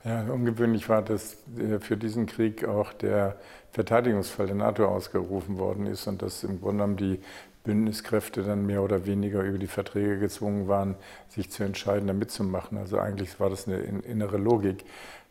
[0.04, 3.40] Ja, ungewöhnlich war, dass äh, für diesen Krieg auch der
[3.76, 7.20] Verteidigungsfall der NATO ausgerufen worden ist und dass im Grunde genommen die
[7.66, 10.96] Bündniskräfte dann mehr oder weniger über die Verträge gezwungen waren,
[11.28, 12.78] sich zu entscheiden, da mitzumachen.
[12.78, 14.86] Also eigentlich war das eine innere Logik.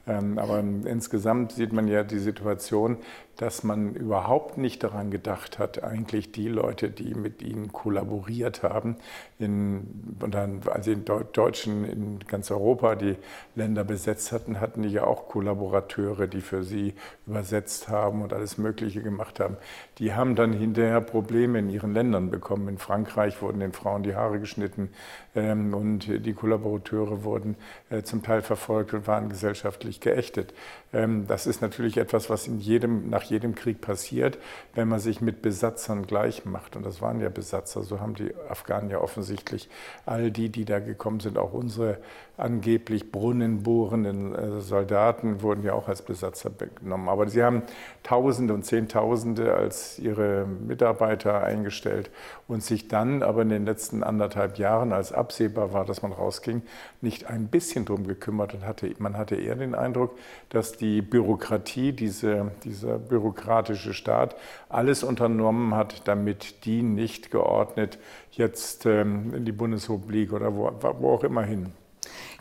[0.07, 2.99] Ähm, aber insgesamt sieht man ja die Situation,
[3.37, 8.97] dass man überhaupt nicht daran gedacht hat, eigentlich die Leute, die mit ihnen kollaboriert haben,
[9.39, 13.17] in, dann, als die Deutschen in ganz Europa die
[13.57, 16.95] Länder besetzt hatten, hatten die ja auch Kollaborateure, die für sie
[17.27, 19.57] übersetzt haben und alles Mögliche gemacht haben.
[19.99, 22.69] Die haben dann hinterher Probleme in ihren Ländern bekommen.
[22.69, 24.91] In Frankreich wurden den Frauen die Haare geschnitten
[25.35, 27.57] ähm, und die Kollaborateure wurden
[27.91, 30.55] äh, zum Teil verfolgt und waren gesellschaftlich geächtet.
[30.93, 34.39] Ähm, das ist natürlich etwas, was in jedem, nach jedem Krieg passiert,
[34.75, 36.77] wenn man sich mit Besatzern gleich macht.
[36.77, 39.69] Und das waren ja Besatzer, so haben die Afghanen ja offensichtlich
[40.07, 41.99] all die, die da gekommen sind, auch unsere
[42.37, 47.09] angeblich brunnenbohrenden äh, Soldaten wurden ja auch als Besatzer genommen.
[47.09, 47.63] Aber sie haben
[48.03, 52.11] Tausende und Zehntausende als ihre Mitarbeiter eingestellt
[52.49, 56.63] und sich dann aber in den letzten anderthalb Jahren, als absehbar war, dass man rausging,
[57.01, 61.93] nicht ein bisschen drum gekümmert und hatte, man hatte eher den Eindruck, dass die Bürokratie,
[61.93, 64.35] diese, dieser bürokratische Staat,
[64.69, 67.99] alles unternommen hat, damit die nicht geordnet
[68.33, 71.73] jetzt ähm, in die Bundesrepublik oder wo, wo auch immer hin.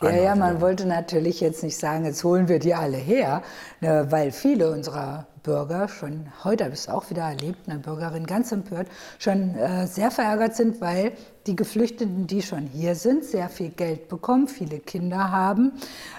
[0.02, 3.42] Ja, ja, man wollte natürlich jetzt nicht sagen, jetzt holen wir die alle her,
[3.80, 8.26] ne, weil viele unserer Bürger schon, heute habe ich es auch wieder erlebt, eine Bürgerin
[8.26, 11.12] ganz empört, schon äh, sehr verärgert sind, weil
[11.46, 15.72] die Geflüchteten, die schon hier sind, sehr viel Geld bekommen, viele Kinder haben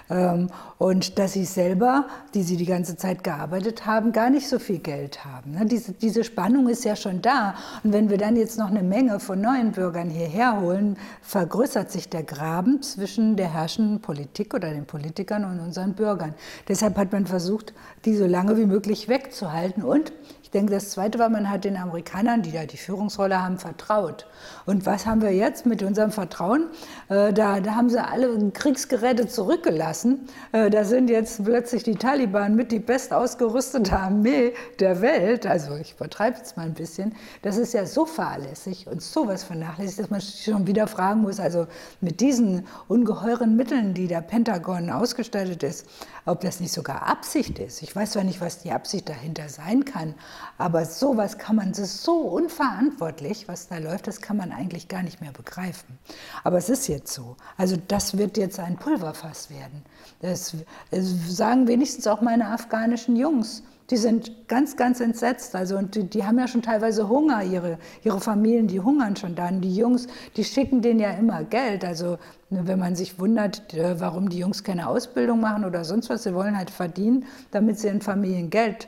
[0.10, 4.60] ähm, und dass sie selber, die sie die ganze Zeit gearbeitet haben, gar nicht so
[4.60, 5.52] viel Geld haben.
[5.52, 5.66] Ne?
[5.66, 7.56] Diese, diese Spannung ist ja schon da.
[7.84, 12.10] Und wenn wir dann jetzt noch eine Menge von neuen Bürgern hierher holen, vergrößert sich
[12.10, 16.36] der Graben zwischen der herrschenden Politik oder den Politikern und unseren Bürgern.
[16.68, 17.74] Deshalb hat man versucht,
[18.06, 20.14] die so lange wie möglich wegzuhalten und
[20.56, 24.26] denke, das Zweite war, man hat den Amerikanern, die da die Führungsrolle haben, vertraut.
[24.66, 26.68] Und was haben wir jetzt mit unserem Vertrauen?
[27.10, 30.28] Äh, da, da haben sie alle Kriegsgeräte zurückgelassen.
[30.54, 35.46] Äh, da sind jetzt plötzlich die Taliban mit die bestausgerüstete Armee der Welt.
[35.46, 37.14] Also ich übertreibe jetzt mal ein bisschen.
[37.42, 41.68] Das ist ja so fahrlässig und sowas vernachlässigt, dass man schon wieder fragen muss, also
[42.00, 45.86] mit diesen ungeheuren Mitteln, die der Pentagon ausgestattet ist,
[46.26, 47.82] ob das nicht sogar Absicht ist.
[47.82, 50.16] Ich weiß zwar nicht, was die Absicht dahinter sein kann,
[50.58, 54.88] aber sowas kann man, das ist so unverantwortlich, was da läuft, das kann man eigentlich
[54.88, 55.98] gar nicht mehr begreifen.
[56.44, 57.36] Aber es ist jetzt so.
[57.58, 59.84] Also das wird jetzt ein Pulverfass werden.
[60.22, 60.56] Das,
[60.92, 63.64] das sagen wenigstens auch meine afghanischen Jungs.
[63.92, 65.56] Die sind ganz, ganz entsetzt.
[65.56, 69.36] Also, und die, die, haben ja schon teilweise Hunger, ihre, ihre Familien, die hungern schon
[69.36, 69.62] dann.
[69.62, 71.86] Die Jungs, die schicken denen ja immer Geld.
[71.86, 72.18] Also,
[72.50, 76.24] ne, wenn man sich wundert, äh, warum die Jungs keine Ausbildung machen oder sonst was,
[76.24, 78.88] sie wollen halt verdienen, damit sie ihren Familien Geld,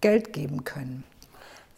[0.00, 1.04] Geld geben können.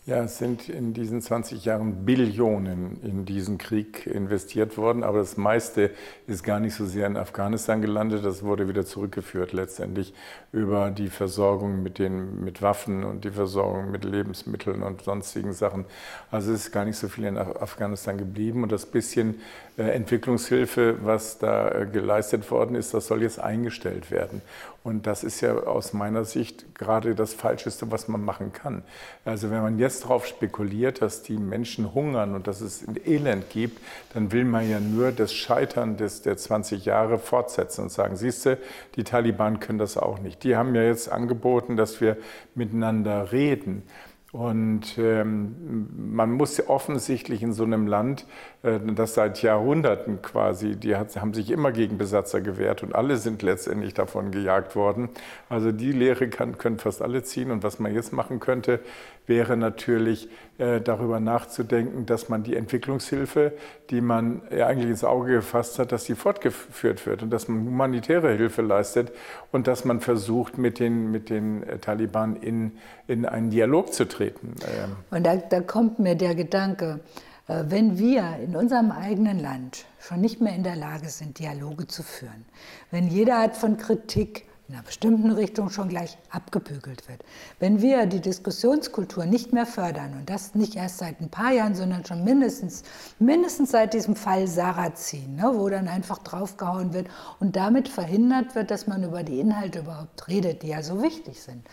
[0.09, 5.37] Ja, es sind in diesen 20 Jahren Billionen in diesen Krieg investiert worden, aber das
[5.37, 5.91] meiste
[6.27, 8.25] ist gar nicht so sehr in Afghanistan gelandet.
[8.25, 10.15] Das wurde wieder zurückgeführt letztendlich
[10.51, 15.85] über die Versorgung mit, den, mit Waffen und die Versorgung mit Lebensmitteln und sonstigen Sachen.
[16.31, 19.43] Also es ist gar nicht so viel in Afghanistan geblieben und das bisschen
[19.77, 24.41] äh, Entwicklungshilfe, was da äh, geleistet worden ist, das soll jetzt eingestellt werden.
[24.89, 28.83] Und das ist ja aus meiner Sicht gerade das Falscheste, was man machen kann.
[29.23, 33.51] Also wenn man jetzt darauf spekuliert, dass die Menschen hungern und dass es ein Elend
[33.51, 33.83] gibt,
[34.15, 38.47] dann will man ja nur das Scheitern des, der 20 Jahre fortsetzen und sagen, siehst
[38.47, 38.57] du,
[38.97, 40.43] die Taliban können das auch nicht.
[40.43, 42.17] Die haben ja jetzt angeboten, dass wir
[42.55, 43.83] miteinander reden.
[44.31, 48.27] Und ähm, man muss offensichtlich in so einem Land,
[48.63, 53.17] äh, das seit Jahrhunderten quasi, die hat, haben sich immer gegen Besatzer gewehrt und alle
[53.17, 55.09] sind letztendlich davon gejagt worden.
[55.49, 57.51] Also die Lehre kann, können fast alle ziehen.
[57.51, 58.81] Und was man jetzt machen könnte,
[59.27, 63.53] wäre natürlich äh, darüber nachzudenken, dass man die Entwicklungshilfe,
[63.91, 68.33] die man eigentlich ins Auge gefasst hat, dass die fortgeführt wird und dass man humanitäre
[68.35, 69.13] Hilfe leistet
[69.53, 72.73] und dass man versucht, mit den, mit den äh, Taliban in,
[73.07, 74.19] in einen Dialog zu treten.
[74.43, 74.97] Ähm.
[75.11, 77.01] Und da, da kommt mir der Gedanke,
[77.49, 81.87] äh, wenn wir in unserem eigenen Land schon nicht mehr in der Lage sind, Dialoge
[81.87, 82.45] zu führen,
[82.91, 87.25] wenn jede Art von Kritik in einer bestimmten Richtung schon gleich abgebügelt wird.
[87.59, 91.75] Wenn wir die Diskussionskultur nicht mehr fördern, und das nicht erst seit ein paar Jahren,
[91.75, 92.83] sondern schon mindestens,
[93.19, 97.09] mindestens seit diesem Fall Sarrazin, ne, wo dann einfach draufgehauen wird
[97.41, 101.43] und damit verhindert wird, dass man über die Inhalte überhaupt redet, die ja so wichtig
[101.43, 101.67] sind.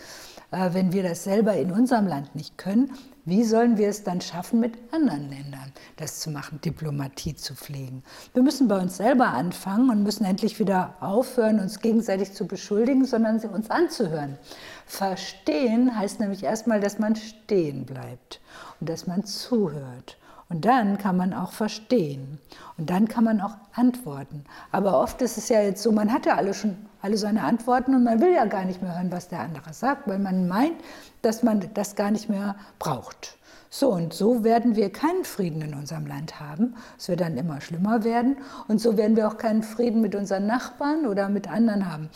[0.52, 2.92] Äh, wenn wir das selber in unserem Land nicht können,
[3.28, 8.04] wie sollen wir es dann schaffen, mit anderen Ländern das zu machen, Diplomatie zu pflegen?
[8.34, 13.06] Wir müssen bei uns selber anfangen und müssen endlich wieder aufhören, uns gegenseitig zu beschuldigen,
[13.06, 14.38] sondern uns anzuhören.
[14.86, 18.42] Verstehen heißt nämlich erstmal, dass man stehen bleibt
[18.80, 20.18] und dass man zuhört.
[20.48, 22.40] Und dann kann man auch verstehen.
[22.78, 24.44] Und dann kann man auch antworten.
[24.72, 27.94] Aber oft ist es ja jetzt so, man hat ja alle schon alle seine Antworten
[27.94, 30.74] und man will ja gar nicht mehr hören, was der andere sagt, weil man meint,
[31.22, 33.38] dass man das gar nicht mehr braucht.
[33.70, 36.76] So und so werden wir keinen Frieden in unserem Land haben.
[36.98, 38.38] Es wird dann immer schlimmer werden
[38.68, 42.10] und so werden wir auch keinen Frieden mit unseren Nachbarn oder mit anderen haben.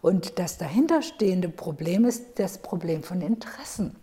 [0.00, 3.96] Und das dahinterstehende Problem ist das Problem von Interessen.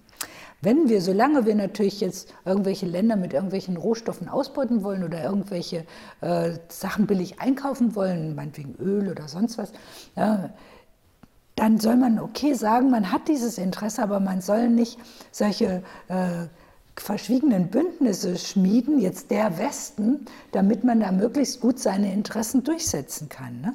[0.63, 5.86] Wenn wir, solange wir natürlich jetzt irgendwelche Länder mit irgendwelchen Rohstoffen ausbeuten wollen oder irgendwelche
[6.21, 9.73] äh, Sachen billig einkaufen wollen, meinetwegen Öl oder sonst was,
[10.15, 10.52] ja,
[11.56, 14.97] dann soll man okay sagen, man hat dieses Interesse, aber man soll nicht
[15.32, 16.47] solche äh,
[16.95, 23.62] verschwiegenen Bündnisse schmieden, jetzt der Westen, damit man da möglichst gut seine Interessen durchsetzen kann,
[23.62, 23.73] ne?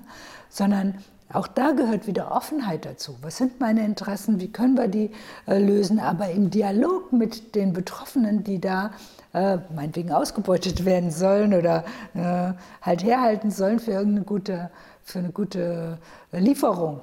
[0.48, 0.94] sondern
[1.32, 3.16] auch da gehört wieder Offenheit dazu.
[3.20, 4.40] Was sind meine Interessen?
[4.40, 5.10] Wie können wir die
[5.46, 5.98] äh, lösen?
[5.98, 8.92] Aber im Dialog mit den Betroffenen, die da
[9.34, 14.70] äh, meinetwegen ausgebeutet werden sollen oder äh, halt herhalten sollen für irgendeine gute,
[15.02, 15.98] für eine gute
[16.32, 17.00] äh, Lieferung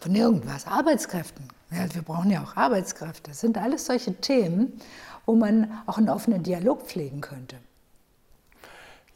[0.00, 1.48] von irgendwas, Arbeitskräften.
[1.72, 3.30] Ja, wir brauchen ja auch Arbeitskräfte.
[3.30, 4.72] Das sind alles solche Themen,
[5.26, 7.56] wo man auch einen offenen Dialog pflegen könnte.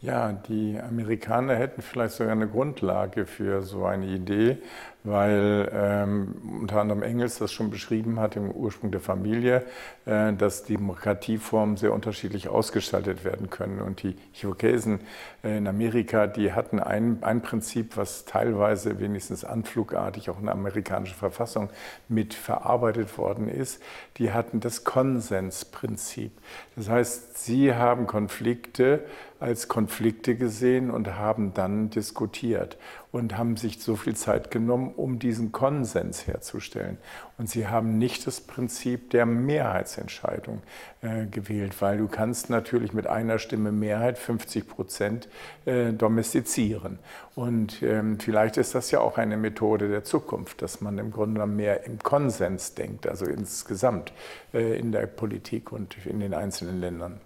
[0.02, 4.58] Ja, die Amerikaner hätten vielleicht sogar eine Grundlage für so eine Idee,
[5.04, 9.64] weil ähm, unter anderem Engels das schon beschrieben hat im Ursprung der Familie,
[10.04, 13.80] äh, dass Demokratieformen sehr unterschiedlich ausgestaltet werden können.
[13.80, 15.00] Und die Irokesen
[15.42, 20.54] äh, in Amerika, die hatten ein, ein Prinzip, was teilweise wenigstens anflugartig auch in der
[20.54, 21.70] amerikanischen Verfassung
[22.08, 23.80] mit verarbeitet worden ist.
[24.18, 26.32] Die hatten das Konsensprinzip.
[26.74, 29.04] Das heißt, sie haben Konflikte
[29.40, 32.78] als Konflikte gesehen und haben dann diskutiert
[33.12, 36.98] und haben sich so viel Zeit genommen, um diesen Konsens herzustellen.
[37.38, 40.62] Und sie haben nicht das Prinzip der Mehrheitsentscheidung
[41.02, 45.28] äh, gewählt, weil du kannst natürlich mit einer Stimme Mehrheit 50 Prozent
[45.64, 46.98] äh, domestizieren.
[47.34, 51.46] Und ähm, vielleicht ist das ja auch eine Methode der Zukunft, dass man im Grunde
[51.46, 54.12] mehr im Konsens denkt, also insgesamt
[54.54, 57.20] äh, in der Politik und in den einzelnen Ländern.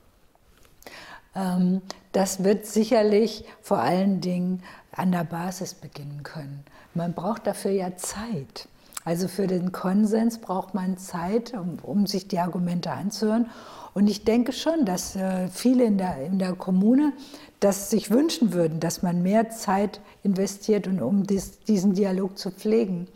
[1.34, 4.62] Ähm, das wird sicherlich vor allen Dingen
[4.92, 6.64] an der Basis beginnen können.
[6.94, 8.68] Man braucht dafür ja Zeit.
[9.04, 13.46] Also für den Konsens braucht man Zeit, um, um sich die Argumente anzuhören.
[13.94, 17.12] Und ich denke schon, dass äh, viele in der, in der Kommune
[17.60, 22.50] das sich wünschen würden, dass man mehr Zeit investiert, und, um dies, diesen Dialog zu
[22.50, 23.08] pflegen.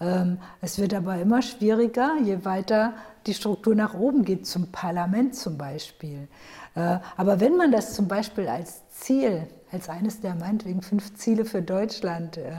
[0.00, 2.94] Ähm, es wird aber immer schwieriger, je weiter
[3.26, 6.28] die Struktur nach oben geht, zum Parlament zum Beispiel.
[6.74, 11.44] Äh, aber wenn man das zum Beispiel als Ziel, als eines der meinetwegen fünf Ziele
[11.44, 12.52] für Deutschland äh,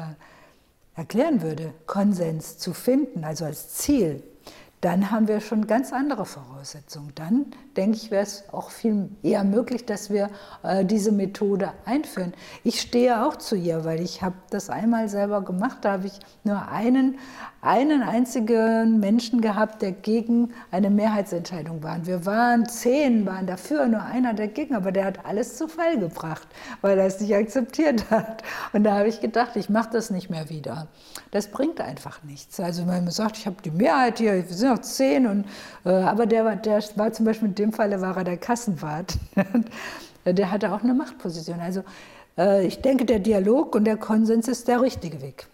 [0.96, 4.24] erklären würde, Konsens zu finden, also als Ziel,
[4.82, 7.12] dann haben wir schon ganz andere Voraussetzungen.
[7.14, 7.46] Dann,
[7.78, 10.32] denke ich, wäre es auch viel eher möglich, dass wir
[10.64, 12.34] äh, diese Methode einführen.
[12.64, 15.78] Ich stehe auch zu ihr, weil ich habe das einmal selber gemacht.
[15.82, 17.20] Da habe ich nur einen,
[17.62, 22.04] einen einzigen Menschen gehabt, der gegen eine Mehrheitsentscheidung war.
[22.08, 26.48] Wir waren zehn, waren dafür, nur einer dagegen, aber der hat alles zu Fall gebracht,
[26.82, 28.42] weil er es nicht akzeptiert hat.
[28.74, 30.88] Und da habe ich gedacht, ich mache das nicht mehr wieder.
[31.30, 32.60] Das bringt einfach nichts.
[32.60, 35.46] Also wenn man sagt, ich habe die Mehrheit hier, wir sind noch zehn, und,
[35.86, 39.18] äh, aber der war, der war zum Beispiel in dem Falle war er der Kassenwart.
[40.26, 41.60] der hatte auch eine Machtposition.
[41.60, 41.84] Also
[42.38, 45.48] äh, ich denke, der Dialog und der Konsens ist der richtige Weg.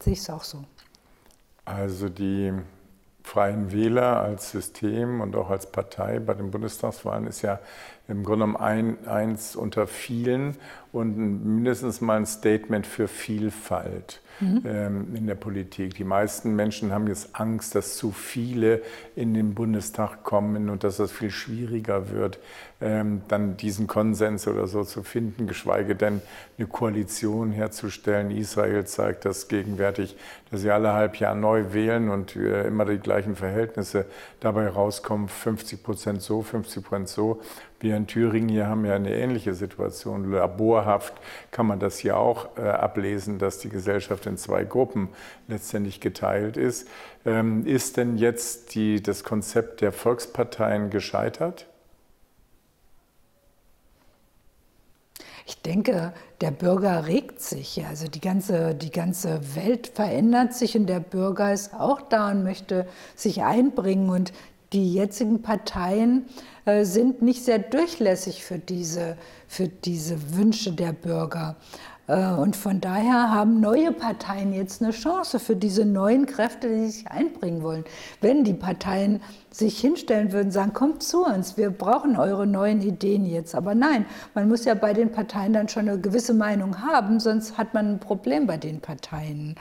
[0.00, 0.64] Sehe ich es auch so.
[1.64, 2.52] Also die
[3.22, 7.58] Freien Wähler als System und auch als Partei bei den Bundestagswahlen ist ja
[8.06, 10.56] im Grunde genommen ein, eins unter vielen
[10.92, 14.62] und mindestens mal ein Statement für Vielfalt mhm.
[14.64, 15.94] ähm, in der Politik.
[15.94, 18.82] Die meisten Menschen haben jetzt Angst, dass zu viele
[19.16, 22.38] in den Bundestag kommen und dass das viel schwieriger wird,
[22.80, 26.20] ähm, dann diesen Konsens oder so zu finden, geschweige denn
[26.58, 28.30] eine Koalition herzustellen.
[28.30, 30.16] Israel zeigt das gegenwärtig,
[30.50, 34.04] dass sie alle halb Jahr neu wählen und äh, immer die gleichen Verhältnisse
[34.40, 37.40] dabei rauskommen, 50 Prozent so, 50 Prozent so.
[37.80, 40.30] Wir in Thüringen hier haben ja eine ähnliche Situation.
[40.30, 41.14] Laborhaft
[41.50, 45.08] kann man das hier auch äh, ablesen, dass die Gesellschaft in zwei Gruppen
[45.48, 46.88] letztendlich geteilt ist.
[47.26, 51.66] Ähm, ist denn jetzt die, das Konzept der Volksparteien gescheitert?
[55.46, 57.84] Ich denke, der Bürger regt sich.
[57.86, 62.44] Also die ganze, die ganze Welt verändert sich und der Bürger ist auch da und
[62.44, 64.08] möchte sich einbringen.
[64.08, 64.32] Und
[64.74, 66.26] die jetzigen Parteien
[66.64, 69.16] äh, sind nicht sehr durchlässig für diese,
[69.48, 71.56] für diese Wünsche der Bürger.
[72.06, 76.88] Äh, und von daher haben neue Parteien jetzt eine Chance für diese neuen Kräfte, die
[76.88, 77.84] sich einbringen wollen.
[78.20, 79.20] Wenn die Parteien
[79.50, 83.54] sich hinstellen würden, sagen, kommt zu uns, wir brauchen eure neuen Ideen jetzt.
[83.54, 84.04] Aber nein,
[84.34, 87.92] man muss ja bei den Parteien dann schon eine gewisse Meinung haben, sonst hat man
[87.92, 89.54] ein Problem bei den Parteien.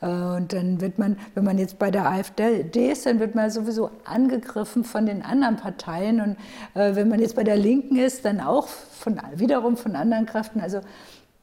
[0.00, 3.50] Äh, und dann wird man, wenn man jetzt bei der AfD ist, dann wird man
[3.50, 6.20] sowieso angegriffen von den anderen Parteien.
[6.20, 6.36] Und
[6.74, 10.60] äh, wenn man jetzt bei der Linken ist, dann auch von, wiederum von anderen Kräften.
[10.60, 10.80] Also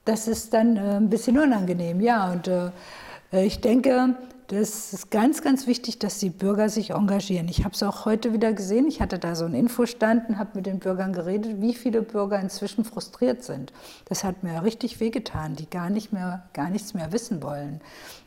[0.05, 2.31] das ist dann äh, ein bisschen unangenehm, ja.
[2.31, 2.49] Und
[3.31, 4.15] ich denke,
[4.47, 7.47] das ist ganz, ganz wichtig, dass die Bürger sich engagieren.
[7.47, 8.87] Ich habe es auch heute wieder gesehen.
[8.87, 12.39] Ich hatte da so einen Infostand und habe mit den Bürgern geredet, wie viele Bürger
[12.39, 13.73] inzwischen frustriert sind.
[14.05, 17.81] Das hat mir richtig wehgetan, die gar nicht mehr, gar nichts mehr wissen wollen.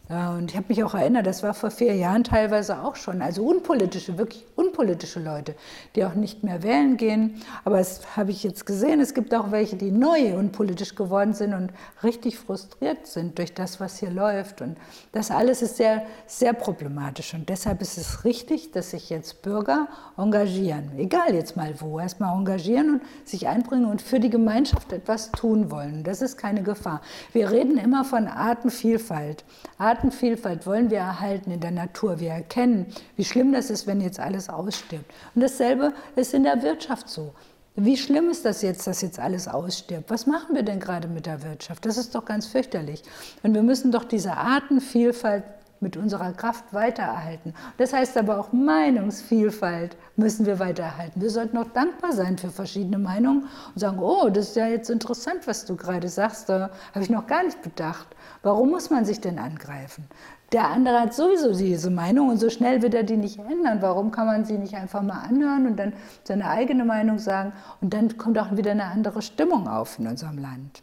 [0.08, 3.44] Und ich habe mich auch erinnert, das war vor vier Jahren teilweise auch schon, also
[3.44, 5.54] unpolitische, wirklich unpolitische Leute,
[5.94, 7.42] die auch nicht mehr wählen gehen.
[7.66, 11.52] Aber das habe ich jetzt gesehen, es gibt auch welche, die neu unpolitisch geworden sind
[11.52, 14.62] und richtig frustriert sind durch das, was hier läuft.
[14.62, 14.78] Und
[15.12, 17.34] das alles ist sehr, sehr problematisch.
[17.34, 22.34] Und deshalb ist es richtig, dass sich jetzt Bürger engagieren, egal jetzt mal wo, erstmal
[22.34, 26.02] engagieren und sich einbringen und für die Gemeinschaft etwas tun wollen.
[26.02, 27.02] Das ist keine Gefahr.
[27.34, 29.44] Wir reden immer von Artenvielfalt.
[29.76, 32.20] Arten Artenvielfalt wollen wir erhalten in der Natur.
[32.20, 32.86] Wir erkennen,
[33.16, 35.12] wie schlimm das ist, wenn jetzt alles ausstirbt.
[35.34, 37.34] Und dasselbe ist in der Wirtschaft so.
[37.74, 40.08] Wie schlimm ist das jetzt, dass jetzt alles ausstirbt?
[40.08, 41.84] Was machen wir denn gerade mit der Wirtschaft?
[41.84, 43.02] Das ist doch ganz fürchterlich.
[43.42, 45.42] Und wir müssen doch diese Artenvielfalt
[45.80, 47.54] mit unserer Kraft weitererhalten.
[47.76, 51.20] Das heißt aber auch Meinungsvielfalt müssen wir weitererhalten.
[51.20, 54.90] Wir sollten auch dankbar sein für verschiedene Meinungen und sagen, oh, das ist ja jetzt
[54.90, 58.08] interessant, was du gerade sagst, da habe ich noch gar nicht bedacht.
[58.42, 60.04] Warum muss man sich denn angreifen?
[60.52, 63.82] Der andere hat sowieso diese Meinung und so schnell wird er die nicht ändern.
[63.82, 65.92] Warum kann man sie nicht einfach mal anhören und dann
[66.24, 67.52] seine eigene Meinung sagen?
[67.82, 70.82] Und dann kommt auch wieder eine andere Stimmung auf in unserem Land.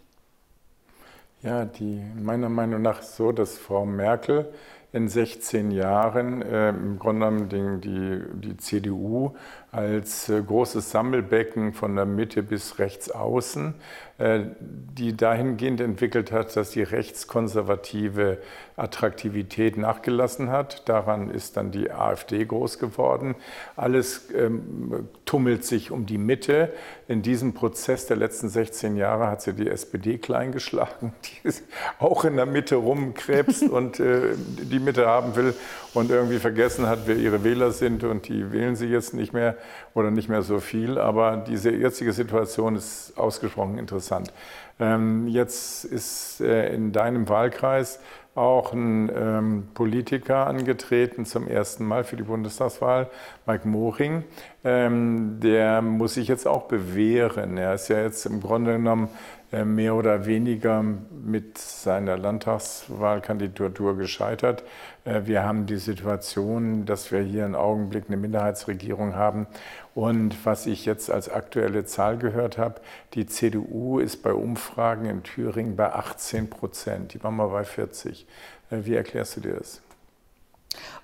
[1.41, 4.51] Ja, die meiner Meinung nach so, dass Frau Merkel
[4.95, 9.35] in 16 Jahren äh, im Grunde genommen die, die CDU
[9.69, 13.75] als äh, großes Sammelbecken von der Mitte bis rechts außen,
[14.17, 18.37] die dahingehend entwickelt hat, dass die rechtskonservative
[18.77, 20.87] Attraktivität nachgelassen hat.
[20.87, 23.35] Daran ist dann die AfD groß geworden.
[23.75, 26.71] Alles ähm, tummelt sich um die Mitte.
[27.09, 31.11] In diesem Prozess der letzten 16 Jahre hat sie die SPD kleingeschlagen,
[31.45, 31.51] die
[31.99, 35.53] auch in der Mitte rumkrebst und äh, die Mitte haben will
[35.93, 39.57] und irgendwie vergessen hat, wer ihre Wähler sind und die wählen sie jetzt nicht mehr
[39.93, 40.97] oder nicht mehr so viel.
[40.97, 44.04] Aber diese jetzige Situation ist ausgesprochen interessant.
[44.79, 47.99] Ähm, jetzt ist äh, in deinem Wahlkreis
[48.35, 53.09] auch ein ähm, Politiker angetreten zum ersten Mal für die Bundestagswahl,
[53.45, 54.25] Mike Moring.
[54.65, 57.57] Ähm, der muss sich jetzt auch bewähren.
[57.57, 59.07] Er ist ja jetzt im Grunde genommen
[59.53, 64.63] äh, mehr oder weniger mit seiner Landtagswahlkandidatur gescheitert.
[65.05, 69.47] Äh, wir haben die Situation, dass wir hier im Augenblick eine Minderheitsregierung haben.
[69.95, 72.81] Und was ich jetzt als aktuelle Zahl gehört habe,
[73.13, 77.13] die CDU ist bei Umfragen in Thüringen bei 18 Prozent.
[77.13, 78.27] Die waren mal bei 40.
[78.69, 79.81] Äh, wie erklärst du dir das?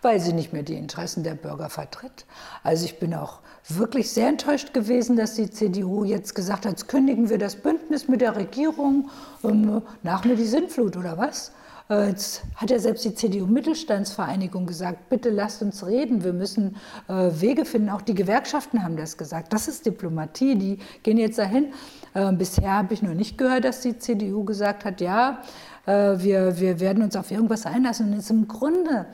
[0.02, 2.26] weil sie nicht mehr die Interessen der Bürger vertritt.
[2.64, 6.88] Also ich bin auch wirklich sehr enttäuscht gewesen, dass die CDU jetzt gesagt hat, jetzt
[6.88, 9.10] kündigen wir das Bündnis mit der Regierung,
[9.44, 11.52] ähm, nach mir die Sintflut oder was?
[11.92, 16.78] Äh, jetzt hat ja selbst die CDU-Mittelstandsvereinigung gesagt, bitte lasst uns reden, wir müssen
[17.10, 17.90] äh, Wege finden.
[17.90, 19.52] Auch die Gewerkschaften haben das gesagt.
[19.52, 21.74] Das ist Diplomatie, die gehen jetzt dahin.
[22.14, 25.42] Äh, bisher habe ich noch nicht gehört, dass die CDU gesagt hat, ja,
[25.84, 28.12] wir, wir werden uns auf irgendwas einlassen.
[28.12, 29.08] Und es ist im Grunde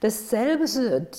[0.00, 0.64] dasselbe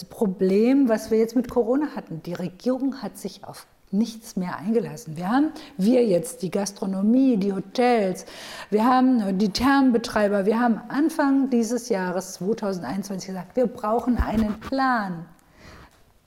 [0.10, 2.24] Problem, was wir jetzt mit Corona hatten.
[2.24, 3.68] Die Regierung hat sich auf
[3.98, 5.18] nichts mehr eingelassen.
[5.18, 8.26] Wir haben, wir jetzt, die Gastronomie, die Hotels,
[8.70, 15.26] wir haben die Thermenbetreiber, wir haben Anfang dieses Jahres 2021 gesagt, wir brauchen einen Plan.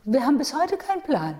[0.04, 1.34] Wir haben bis heute keinen Plan.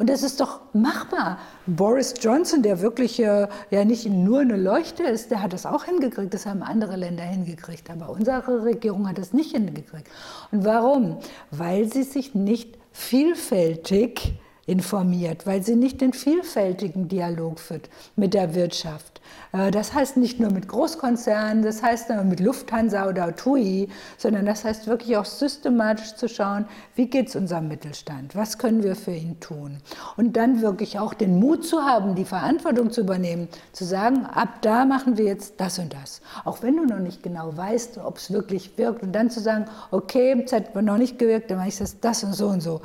[0.00, 1.38] Und das ist doch machbar.
[1.66, 5.84] Boris Johnson, der wirklich äh, ja nicht nur eine Leuchte ist, der hat das auch
[5.84, 6.32] hingekriegt.
[6.32, 7.90] Das haben andere Länder hingekriegt.
[7.90, 10.08] Aber unsere Regierung hat das nicht hingekriegt.
[10.52, 11.18] Und warum?
[11.50, 14.40] Weil sie sich nicht vielfältig
[14.70, 19.20] informiert, weil sie nicht den vielfältigen Dialog führt mit der Wirtschaft.
[19.52, 24.64] Äh, das heißt nicht nur mit Großkonzernen, das heißt mit Lufthansa oder TUI, sondern das
[24.64, 29.12] heißt wirklich auch systematisch zu schauen, wie geht es unserem Mittelstand, was können wir für
[29.12, 29.78] ihn tun.
[30.16, 34.62] Und dann wirklich auch den Mut zu haben, die Verantwortung zu übernehmen, zu sagen, ab
[34.62, 36.20] da machen wir jetzt das und das.
[36.44, 39.02] Auch wenn du noch nicht genau weißt, ob es wirklich wirkt.
[39.02, 42.24] Und dann zu sagen, okay, es hat noch nicht gewirkt, dann mache ich das, das
[42.24, 42.80] und so und so.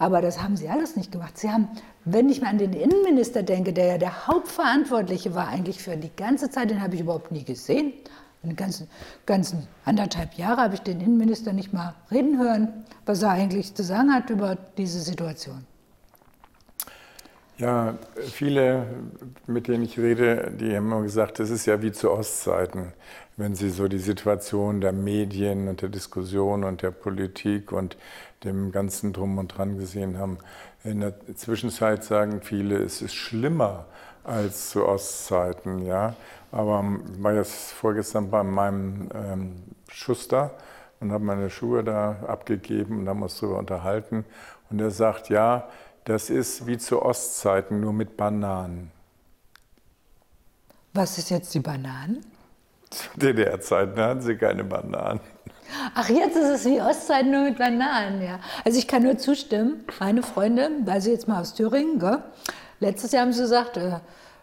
[0.00, 1.36] Aber das haben sie alles nicht gemacht.
[1.36, 1.68] Sie haben,
[2.06, 6.10] wenn ich mir an den Innenminister denke, der ja der Hauptverantwortliche war eigentlich für die
[6.16, 7.92] ganze Zeit, den habe ich überhaupt nie gesehen.
[8.42, 8.88] In den ganzen,
[9.26, 13.84] ganzen anderthalb Jahre habe ich den Innenminister nicht mal reden hören, was er eigentlich zu
[13.84, 15.66] sagen hat über diese Situation.
[17.60, 18.86] Ja, viele,
[19.46, 22.94] mit denen ich rede, die haben immer gesagt, das ist ja wie zu Ostzeiten,
[23.36, 27.98] wenn sie so die Situation der Medien und der Diskussion und der Politik und
[28.44, 30.38] dem ganzen Drum und Dran gesehen haben.
[30.84, 33.84] In der Zwischenzeit sagen viele, es ist schlimmer
[34.24, 35.84] als zu Ostzeiten.
[35.84, 36.14] Ja?
[36.52, 36.82] Aber
[37.14, 39.52] ich war jetzt vorgestern bei meinem ähm,
[39.90, 40.52] Schuster
[41.00, 44.24] und habe meine Schuhe da abgegeben und haben uns darüber unterhalten.
[44.70, 45.68] Und er sagt, ja,
[46.10, 48.90] das ist wie zu Ostzeiten, nur mit Bananen.
[50.92, 52.26] Was ist jetzt die Bananen?
[52.90, 55.20] Zu DDR-Zeiten hatten sie keine Bananen.
[55.94, 58.40] Ach, jetzt ist es wie Ostzeiten nur mit Bananen, ja.
[58.64, 59.84] Also ich kann nur zustimmen.
[60.00, 62.24] Meine Freunde, also jetzt mal aus Thüringen, gell?
[62.80, 64.00] letztes Jahr haben sie gesagt, äh,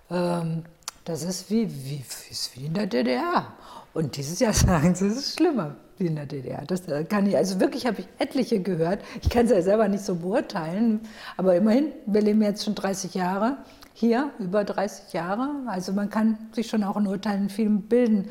[0.10, 0.62] äh,
[1.04, 2.02] das ist wie, wie,
[2.32, 3.52] ist wie in der DDR.
[3.94, 6.64] Und dieses Jahr sagen sie, es ist schlimmer wie in der DDR.
[6.66, 9.02] Das äh, kann ich, also wirklich habe ich etliche gehört.
[9.22, 11.02] Ich kann es ja selber nicht so beurteilen,
[11.38, 13.58] aber immerhin, wir leben jetzt schon 30 Jahre
[13.94, 15.50] hier, über 30 Jahre.
[15.68, 18.30] Also man kann sich schon auch in Urteilen viel bilden.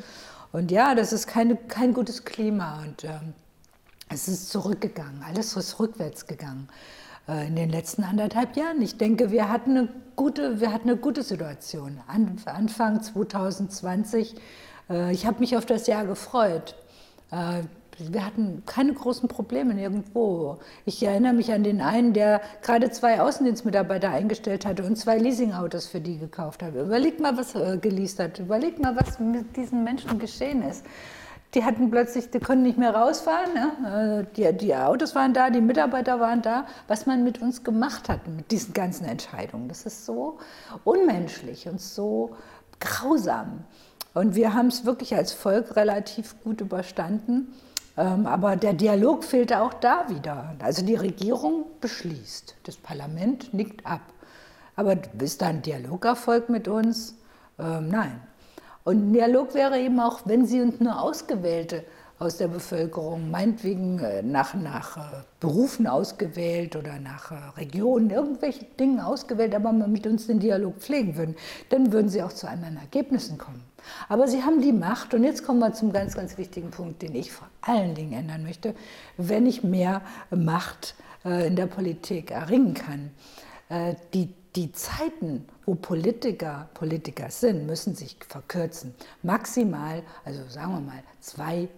[0.53, 3.35] Und ja, das ist keine, kein gutes Klima und ähm,
[4.09, 6.69] es ist zurückgegangen, alles ist rückwärts gegangen
[7.29, 8.81] äh, in den letzten anderthalb Jahren.
[8.81, 12.01] Ich denke, wir hatten eine gute, wir hatten eine gute Situation.
[12.07, 14.37] An, Anfang 2020,
[14.89, 16.77] äh, ich habe mich auf das Jahr gefreut.
[17.31, 17.63] Äh,
[17.99, 20.59] wir hatten keine großen Probleme nirgendwo.
[20.85, 25.87] Ich erinnere mich an den einen, der gerade zwei Außendienstmitarbeiter eingestellt hatte und zwei Leasingautos
[25.87, 26.75] für die gekauft hat.
[26.75, 28.39] Überlegt mal, was er geleast hat.
[28.39, 30.85] Überlegt mal, was mit diesen Menschen geschehen ist.
[31.55, 33.55] Die hatten plötzlich, die konnten nicht mehr rausfahren.
[33.55, 34.27] Ne?
[34.37, 36.67] Die, die Autos waren da, die Mitarbeiter waren da.
[36.89, 40.39] Was man mit uns gemacht hat, mit diesen ganzen Entscheidungen, das ist so
[40.85, 42.37] unmenschlich und so
[42.79, 43.65] grausam.
[44.17, 47.53] Und wir haben es wirklich als Volk relativ gut überstanden.
[47.99, 50.55] Ähm, aber der Dialog fehlte auch da wieder.
[50.59, 54.01] Also die Regierung beschließt, das Parlament nickt ab.
[54.75, 57.15] Aber ist da ein Dialogerfolg mit uns?
[57.59, 58.19] Ähm, nein.
[58.85, 61.85] Und ein Dialog wäre eben auch, wenn Sie uns nur Ausgewählte
[62.19, 65.01] aus der Bevölkerung, meinetwegen äh, nach, nach äh,
[65.41, 71.17] Berufen ausgewählt oder nach äh, Regionen, irgendwelche Dinge ausgewählt, aber mit uns den Dialog pflegen
[71.17, 71.37] würden,
[71.69, 73.63] dann würden sie auch zu anderen Ergebnissen kommen.
[74.09, 77.15] Aber sie haben die Macht, und jetzt kommen wir zum ganz, ganz wichtigen Punkt, den
[77.15, 78.75] ich vor allen Dingen ändern möchte,
[79.17, 83.11] wenn ich mehr Macht in der Politik erringen kann.
[84.15, 88.95] Die, die Zeiten, wo Politiker Politiker sind, müssen sich verkürzen.
[89.23, 91.69] Maximal, also sagen wir mal, zwei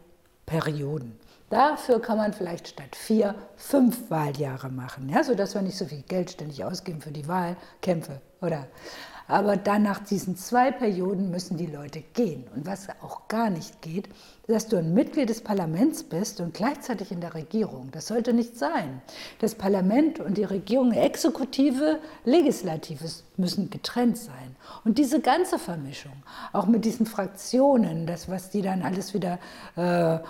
[0.44, 1.18] Perioden.
[1.50, 6.02] Dafür kann man vielleicht statt vier fünf Wahljahre machen, ja, sodass wir nicht so viel
[6.02, 8.20] Geld ständig ausgeben für die Wahlkämpfe.
[8.42, 8.66] Oder
[9.28, 12.44] aber dann nach diesen zwei Perioden müssen die Leute gehen.
[12.56, 14.08] Und was auch gar nicht geht,
[14.48, 17.90] dass du ein Mitglied des Parlaments bist und gleichzeitig in der Regierung.
[17.92, 19.02] Das sollte nicht sein.
[19.40, 24.56] Das Parlament und die Regierung, Exekutive, Legislatives, müssen getrennt sein.
[24.84, 26.14] Und diese ganze Vermischung,
[26.54, 29.38] auch mit diesen Fraktionen, das, was die dann alles wieder
[29.76, 30.20] äh, äh,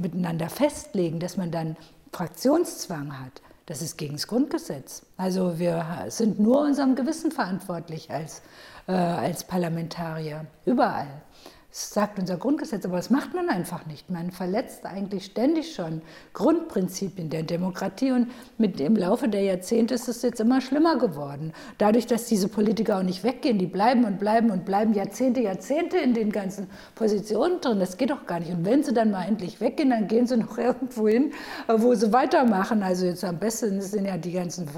[0.00, 1.76] miteinander festlegen, dass man dann
[2.12, 5.02] Fraktionszwang hat, das ist gegen das Grundgesetz.
[5.16, 8.42] Also wir sind nur unserem Gewissen verantwortlich als,
[8.88, 11.06] äh, als Parlamentarier, überall.
[11.70, 14.10] Das sagt unser Grundgesetz, aber das macht man einfach nicht.
[14.10, 16.02] Man verletzt eigentlich ständig schon
[16.32, 21.52] Grundprinzipien der Demokratie und mit dem Laufe der Jahrzehnte ist es jetzt immer schlimmer geworden.
[21.78, 25.96] Dadurch, dass diese Politiker auch nicht weggehen, die bleiben und bleiben und bleiben Jahrzehnte, Jahrzehnte
[25.98, 27.78] in den ganzen Positionen drin.
[27.78, 28.50] Das geht doch gar nicht.
[28.50, 31.32] Und wenn sie dann mal endlich weggehen, dann gehen sie noch irgendwo hin,
[31.68, 32.82] wo sie weitermachen.
[32.82, 34.68] Also jetzt am besten sind ja die ganzen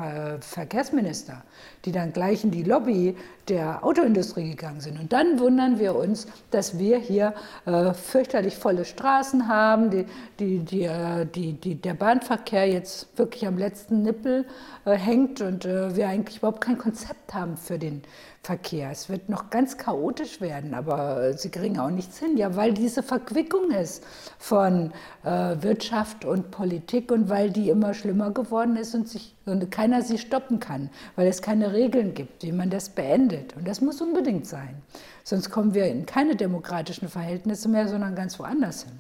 [0.41, 1.43] Verkehrsminister,
[1.85, 3.17] die dann gleich in die Lobby
[3.49, 5.01] der Autoindustrie gegangen sind.
[5.01, 7.35] Und dann wundern wir uns, dass wir hier
[7.67, 10.07] äh, fürchterlich volle Straßen haben, die,
[10.39, 14.47] die, die, äh, die, die, der Bahnverkehr jetzt wirklich am letzten Nippel
[14.85, 18.03] äh, hängt und äh, wir eigentlich überhaupt kein Konzept haben für den
[18.45, 18.91] Verkehr.
[18.91, 23.05] Es wird noch ganz chaotisch werden, aber sie kriegen auch nichts hin, ja, weil diese
[23.05, 24.05] Verquickung ist
[24.37, 25.29] von äh,
[25.61, 30.19] Wirtschaft und Politik und weil die immer schlimmer geworden ist und, sich, und keiner sie
[30.19, 33.55] stoppen kann, weil es keine Regeln gibt, wie man das beendet.
[33.57, 34.75] Und das muss unbedingt sein.
[35.23, 38.99] Sonst kommen wir in keine demokratischen Verhältnisse mehr, sondern ganz woanders hin.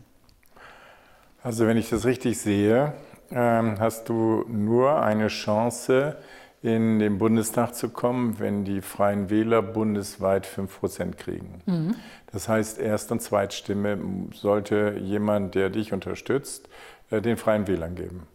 [1.42, 2.94] Also wenn ich das richtig sehe,
[3.32, 6.16] ähm, hast du nur eine Chance,
[6.62, 11.60] in den Bundestag zu kommen, wenn die Freien Wähler bundesweit 5% kriegen.
[11.66, 11.96] Mhm.
[12.30, 13.98] Das heißt, Erst- und Zweitstimme
[14.32, 16.68] sollte jemand, der dich unterstützt,
[17.10, 18.26] äh, den Freien Wählern geben.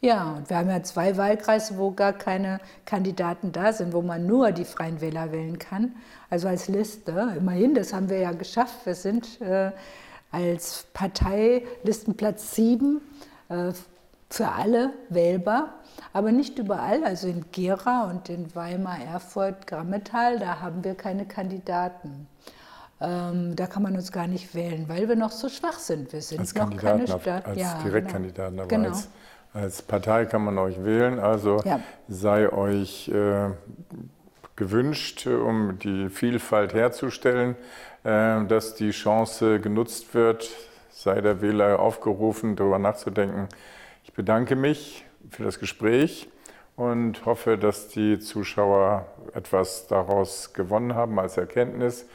[0.00, 4.26] Ja, und wir haben ja zwei Wahlkreise, wo gar keine Kandidaten da sind, wo man
[4.26, 5.94] nur die Freien Wähler wählen kann.
[6.28, 8.84] Also als Liste, immerhin, das haben wir ja geschafft.
[8.84, 9.70] Wir sind äh,
[10.30, 13.00] als Partei Listenplatz 7
[13.48, 13.72] äh,
[14.30, 15.74] für alle wählbar,
[16.12, 17.04] aber nicht überall.
[17.04, 22.26] Also in Gera und in Weimar, Erfurt, Grammetal, da haben wir keine Kandidaten.
[23.00, 26.12] Ähm, da kann man uns gar nicht wählen, weil wir noch so schwach sind.
[26.12, 27.46] Wir sind als noch Kandidaten keine Stadt.
[27.46, 28.88] als ja, Direktkandidaten, aber genau.
[28.88, 29.08] als,
[29.52, 31.18] als, Partei kann man euch wählen.
[31.18, 31.80] Also ja.
[32.08, 33.50] sei euch äh,
[34.56, 37.56] gewünscht, um die Vielfalt herzustellen,
[38.04, 40.48] äh, dass die Chance genutzt wird,
[40.90, 43.48] sei der Wähler aufgerufen, darüber nachzudenken,
[44.14, 46.28] bedanke mich für das Gespräch
[46.76, 52.06] und hoffe, dass die Zuschauer etwas daraus gewonnen haben als Erkenntnis,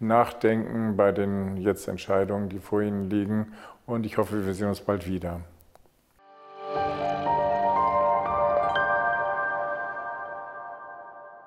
[0.00, 3.52] nachdenken bei den jetzt Entscheidungen, die vor ihnen liegen.
[3.86, 5.40] Und ich hoffe, wir sehen uns bald wieder.